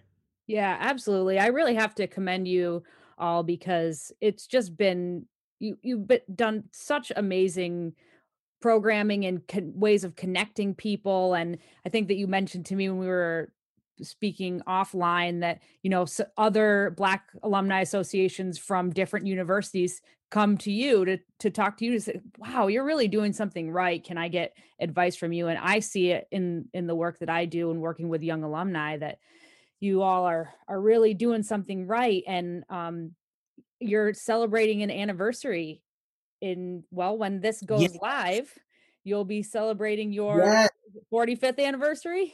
Yeah, 0.48 0.75
absolutely. 0.81 1.39
I 1.39 1.48
really 1.48 1.75
have 1.75 1.96
to 1.96 2.08
commend 2.08 2.48
you 2.48 2.84
all 3.17 3.43
because 3.43 4.12
it's 4.20 4.48
just 4.48 4.75
been 4.75 5.27
you 5.60 5.77
you've 5.81 6.08
been, 6.08 6.22
done 6.36 6.63
such 6.72 7.12
amazing 7.15 7.93
programming 8.62 9.25
and 9.25 9.48
con- 9.48 9.72
ways 9.75 10.03
of 10.03 10.15
connecting 10.15 10.74
people 10.74 11.36
and 11.36 11.58
i 11.86 11.89
think 11.89 12.08
that 12.08 12.15
you 12.15 12.27
mentioned 12.27 12.65
to 12.65 12.75
me 12.75 12.89
when 12.89 13.00
we 13.00 13.08
were 13.08 13.51
speaking 14.01 14.62
offline 14.67 15.41
that 15.41 15.62
you 15.84 15.89
know 15.89 16.05
other 16.38 16.93
black 16.98 17.29
alumni 17.43 17.81
associations 17.81 18.58
from 18.58 18.89
different 18.91 19.27
universities 19.27 20.01
come 20.29 20.58
to 20.58 20.72
you 20.72 21.05
to 21.05 21.17
to 21.39 21.50
talk 21.50 21.77
to 21.77 21.86
you 21.86 21.91
to 21.91 22.01
say 22.01 22.20
wow 22.38 22.67
you're 22.67 22.86
really 22.86 23.08
doing 23.08 23.34
something 23.34 23.70
right 23.70 24.03
can 24.03 24.17
i 24.17 24.27
get 24.27 24.55
advice 24.79 25.15
from 25.15 25.34
you 25.34 25.48
and 25.48 25.60
i 25.60 25.79
see 25.79 26.12
it 26.12 26.27
in 26.31 26.65
in 26.74 26.88
the 26.88 26.96
work 26.96 27.20
that 27.20 27.29
i 27.29 27.46
do 27.46 27.70
and 27.70 27.81
working 27.81 28.10
with 28.10 28.24
young 28.24 28.43
alumni 28.43 28.98
that 28.98 29.20
you 29.79 30.01
all 30.01 30.24
are 30.25 30.53
are 30.67 30.79
really 30.79 31.13
doing 31.13 31.43
something 31.43 31.86
right 31.86 32.24
and 32.27 32.63
um 32.70 33.12
you're 33.79 34.13
celebrating 34.13 34.84
an 34.84 34.91
anniversary 34.91 35.81
in 36.39 36.84
well 36.91 37.17
when 37.17 37.41
this 37.41 37.62
goes 37.62 37.81
yes. 37.81 37.98
live 38.01 38.53
you'll 39.03 39.25
be 39.25 39.43
celebrating 39.43 40.13
your 40.13 40.39
yes. 40.39 40.70
45th 41.12 41.60
anniversary 41.60 42.34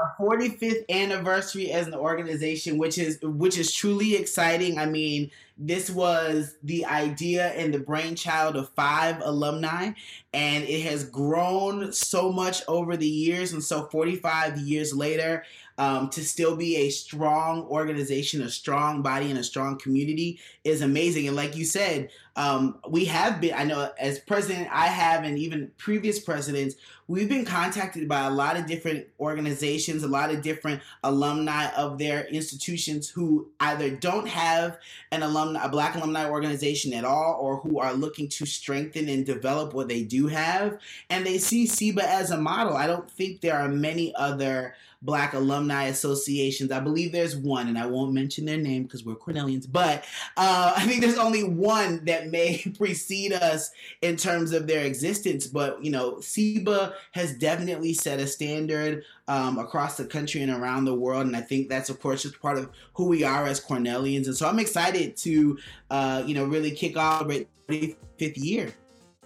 our 0.00 0.14
45th 0.18 0.88
anniversary 0.90 1.70
as 1.70 1.86
an 1.86 1.94
organization 1.94 2.78
which 2.78 2.98
is 2.98 3.18
which 3.22 3.58
is 3.58 3.74
truly 3.74 4.16
exciting 4.16 4.78
i 4.78 4.86
mean 4.86 5.30
this 5.58 5.90
was 5.90 6.56
the 6.62 6.84
idea 6.86 7.48
and 7.48 7.72
the 7.72 7.78
brainchild 7.78 8.56
of 8.56 8.68
five 8.70 9.20
alumni 9.22 9.90
and 10.32 10.64
it 10.64 10.82
has 10.82 11.04
grown 11.04 11.92
so 11.92 12.32
much 12.32 12.62
over 12.68 12.96
the 12.96 13.06
years 13.06 13.52
and 13.52 13.62
so 13.62 13.86
45 13.86 14.58
years 14.58 14.94
later 14.94 15.44
um, 15.78 16.10
to 16.10 16.24
still 16.24 16.56
be 16.56 16.76
a 16.76 16.90
strong 16.90 17.62
organization, 17.62 18.42
a 18.42 18.50
strong 18.50 19.02
body, 19.02 19.30
and 19.30 19.38
a 19.38 19.44
strong 19.44 19.78
community 19.78 20.38
is 20.64 20.82
amazing. 20.82 21.26
And 21.26 21.36
like 21.36 21.56
you 21.56 21.64
said, 21.64 22.10
um, 22.36 22.78
we 22.88 23.04
have 23.06 23.40
been, 23.40 23.54
I 23.54 23.64
know 23.64 23.90
as 23.98 24.18
president, 24.20 24.68
I 24.72 24.86
have, 24.86 25.24
and 25.24 25.38
even 25.38 25.70
previous 25.76 26.18
presidents, 26.18 26.76
we've 27.08 27.28
been 27.28 27.44
contacted 27.44 28.08
by 28.08 28.26
a 28.26 28.30
lot 28.30 28.56
of 28.56 28.66
different 28.66 29.06
organizations, 29.20 30.02
a 30.02 30.08
lot 30.08 30.30
of 30.30 30.40
different 30.40 30.80
alumni 31.04 31.70
of 31.76 31.98
their 31.98 32.24
institutions 32.26 33.10
who 33.10 33.48
either 33.60 33.90
don't 33.90 34.26
have 34.28 34.78
an 35.10 35.22
alumni, 35.22 35.62
a 35.62 35.68
black 35.68 35.94
alumni 35.94 36.28
organization 36.28 36.94
at 36.94 37.04
all, 37.04 37.38
or 37.40 37.58
who 37.58 37.78
are 37.78 37.92
looking 37.92 38.28
to 38.28 38.46
strengthen 38.46 39.08
and 39.08 39.26
develop 39.26 39.74
what 39.74 39.88
they 39.88 40.02
do 40.02 40.26
have. 40.26 40.78
And 41.10 41.26
they 41.26 41.38
see 41.38 41.66
SIBA 41.66 42.02
as 42.02 42.30
a 42.30 42.38
model. 42.38 42.76
I 42.76 42.86
don't 42.86 43.10
think 43.10 43.40
there 43.40 43.58
are 43.58 43.68
many 43.68 44.14
other 44.14 44.74
black 45.02 45.34
alumni 45.34 45.84
associations. 45.84 46.70
I 46.70 46.80
believe 46.80 47.12
there's 47.12 47.36
one, 47.36 47.68
and 47.68 47.76
I 47.76 47.86
won't 47.86 48.12
mention 48.12 48.44
their 48.44 48.56
name 48.56 48.84
because 48.84 49.04
we're 49.04 49.16
Cornellians, 49.16 49.66
but 49.70 50.04
uh, 50.36 50.72
I 50.76 50.86
think 50.86 51.02
there's 51.02 51.18
only 51.18 51.42
one 51.42 52.04
that 52.04 52.21
may 52.30 52.62
precede 52.78 53.32
us 53.32 53.70
in 54.00 54.16
terms 54.16 54.52
of 54.52 54.66
their 54.66 54.84
existence. 54.84 55.46
But, 55.46 55.82
you 55.84 55.90
know, 55.90 56.16
SIBA 56.16 56.94
has 57.12 57.36
definitely 57.36 57.94
set 57.94 58.20
a 58.20 58.26
standard 58.26 59.04
um, 59.28 59.58
across 59.58 59.96
the 59.96 60.04
country 60.04 60.42
and 60.42 60.52
around 60.52 60.84
the 60.84 60.94
world. 60.94 61.26
And 61.26 61.36
I 61.36 61.40
think 61.40 61.68
that's, 61.68 61.90
of 61.90 62.00
course, 62.00 62.22
just 62.22 62.40
part 62.40 62.58
of 62.58 62.70
who 62.94 63.06
we 63.06 63.24
are 63.24 63.46
as 63.46 63.60
Cornellians. 63.60 64.26
And 64.26 64.36
so 64.36 64.48
I'm 64.48 64.58
excited 64.58 65.16
to, 65.18 65.58
uh, 65.90 66.22
you 66.26 66.34
know, 66.34 66.44
really 66.44 66.70
kick 66.70 66.96
off 66.96 67.28
the 67.28 67.46
35th 67.68 68.32
year. 68.36 68.72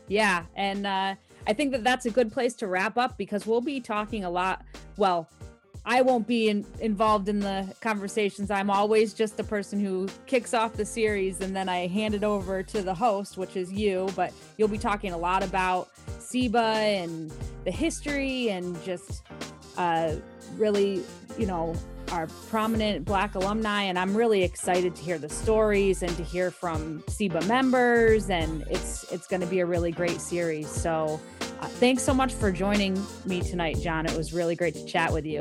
Yeah. 0.08 0.44
And, 0.54 0.86
uh, 0.86 1.14
I 1.48 1.52
think 1.52 1.70
that 1.72 1.84
that's 1.84 2.06
a 2.06 2.10
good 2.10 2.32
place 2.32 2.54
to 2.54 2.66
wrap 2.66 2.98
up 2.98 3.16
because 3.16 3.46
we'll 3.46 3.60
be 3.60 3.80
talking 3.80 4.24
a 4.24 4.30
lot. 4.30 4.64
Well, 4.96 5.28
I 5.88 6.02
won't 6.02 6.26
be 6.26 6.48
in, 6.48 6.66
involved 6.80 7.28
in 7.28 7.38
the 7.38 7.72
conversations. 7.80 8.50
I'm 8.50 8.70
always 8.70 9.14
just 9.14 9.36
the 9.36 9.44
person 9.44 9.78
who 9.78 10.08
kicks 10.26 10.52
off 10.52 10.72
the 10.72 10.84
series 10.84 11.40
and 11.40 11.54
then 11.54 11.68
I 11.68 11.86
hand 11.86 12.14
it 12.14 12.24
over 12.24 12.64
to 12.64 12.82
the 12.82 12.92
host, 12.92 13.38
which 13.38 13.56
is 13.56 13.72
you. 13.72 14.08
But 14.16 14.32
you'll 14.56 14.66
be 14.66 14.78
talking 14.78 15.12
a 15.12 15.16
lot 15.16 15.44
about 15.44 15.90
SIBA 16.18 17.04
and 17.04 17.32
the 17.64 17.70
history 17.70 18.50
and 18.50 18.82
just 18.82 19.22
uh, 19.78 20.16
really, 20.56 21.04
you 21.38 21.46
know, 21.46 21.76
our 22.10 22.26
prominent 22.48 23.04
Black 23.04 23.36
alumni. 23.36 23.82
And 23.82 23.96
I'm 23.96 24.16
really 24.16 24.42
excited 24.42 24.96
to 24.96 25.02
hear 25.02 25.18
the 25.18 25.28
stories 25.28 26.02
and 26.02 26.16
to 26.16 26.24
hear 26.24 26.50
from 26.50 27.02
SIBA 27.06 27.46
members. 27.46 28.28
And 28.28 28.62
it's 28.68 29.04
it's 29.12 29.28
going 29.28 29.40
to 29.40 29.46
be 29.46 29.60
a 29.60 29.66
really 29.66 29.92
great 29.92 30.20
series. 30.20 30.68
So 30.68 31.20
uh, 31.60 31.66
thanks 31.66 32.02
so 32.02 32.14
much 32.14 32.32
for 32.32 32.52
joining 32.52 33.00
me 33.24 33.40
tonight, 33.40 33.78
John. 33.80 34.06
It 34.06 34.16
was 34.16 34.32
really 34.32 34.56
great 34.56 34.74
to 34.74 34.84
chat 34.84 35.12
with 35.12 35.24
you. 35.24 35.40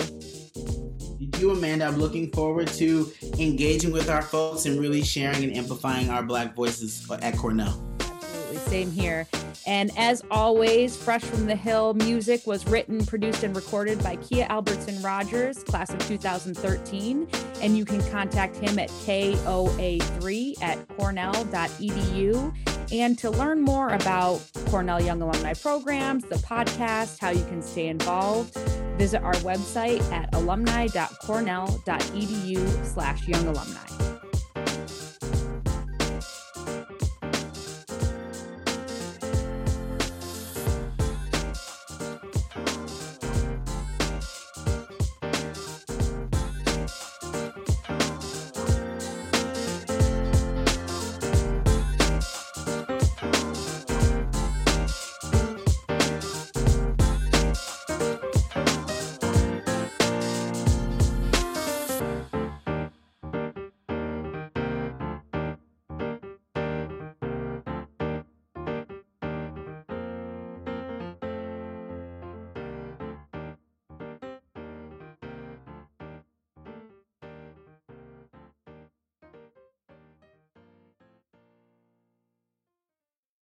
You, 1.39 1.51
Amanda, 1.51 1.85
I'm 1.85 1.97
looking 1.97 2.31
forward 2.31 2.67
to 2.69 3.11
engaging 3.39 3.91
with 3.91 4.09
our 4.09 4.21
folks 4.21 4.65
and 4.65 4.79
really 4.79 5.03
sharing 5.03 5.43
and 5.43 5.55
amplifying 5.55 6.09
our 6.09 6.23
Black 6.23 6.55
voices 6.55 7.09
at 7.21 7.37
Cornell. 7.37 7.81
Absolutely, 7.99 8.57
same 8.57 8.91
here. 8.91 9.27
And 9.67 9.91
as 9.97 10.23
always, 10.29 10.95
Fresh 10.95 11.23
from 11.23 11.47
the 11.47 11.55
Hill 11.55 11.95
music 11.95 12.45
was 12.45 12.67
written, 12.67 13.03
produced, 13.03 13.43
and 13.43 13.55
recorded 13.55 14.01
by 14.03 14.15
Kia 14.17 14.45
Albertson 14.49 15.01
Rogers, 15.01 15.63
class 15.63 15.91
of 15.91 16.07
2013. 16.07 17.27
And 17.61 17.77
you 17.77 17.83
can 17.83 18.01
contact 18.11 18.57
him 18.57 18.77
at 18.77 18.89
KOA3 18.89 20.61
at 20.61 20.87
cornell.edu 20.89 22.53
and 22.91 23.17
to 23.19 23.29
learn 23.29 23.61
more 23.61 23.89
about 23.89 24.41
Cornell 24.67 25.01
Young 25.01 25.21
Alumni 25.21 25.53
programs, 25.53 26.23
the 26.25 26.35
podcast, 26.35 27.19
how 27.19 27.29
you 27.29 27.43
can 27.45 27.61
stay 27.61 27.87
involved, 27.87 28.53
visit 28.97 29.21
our 29.21 29.35
website 29.35 30.01
at 30.11 30.33
alumni.cornell.edu 30.33 32.85
slash 32.85 33.27
young 33.27 33.47
alumni. 33.47 34.14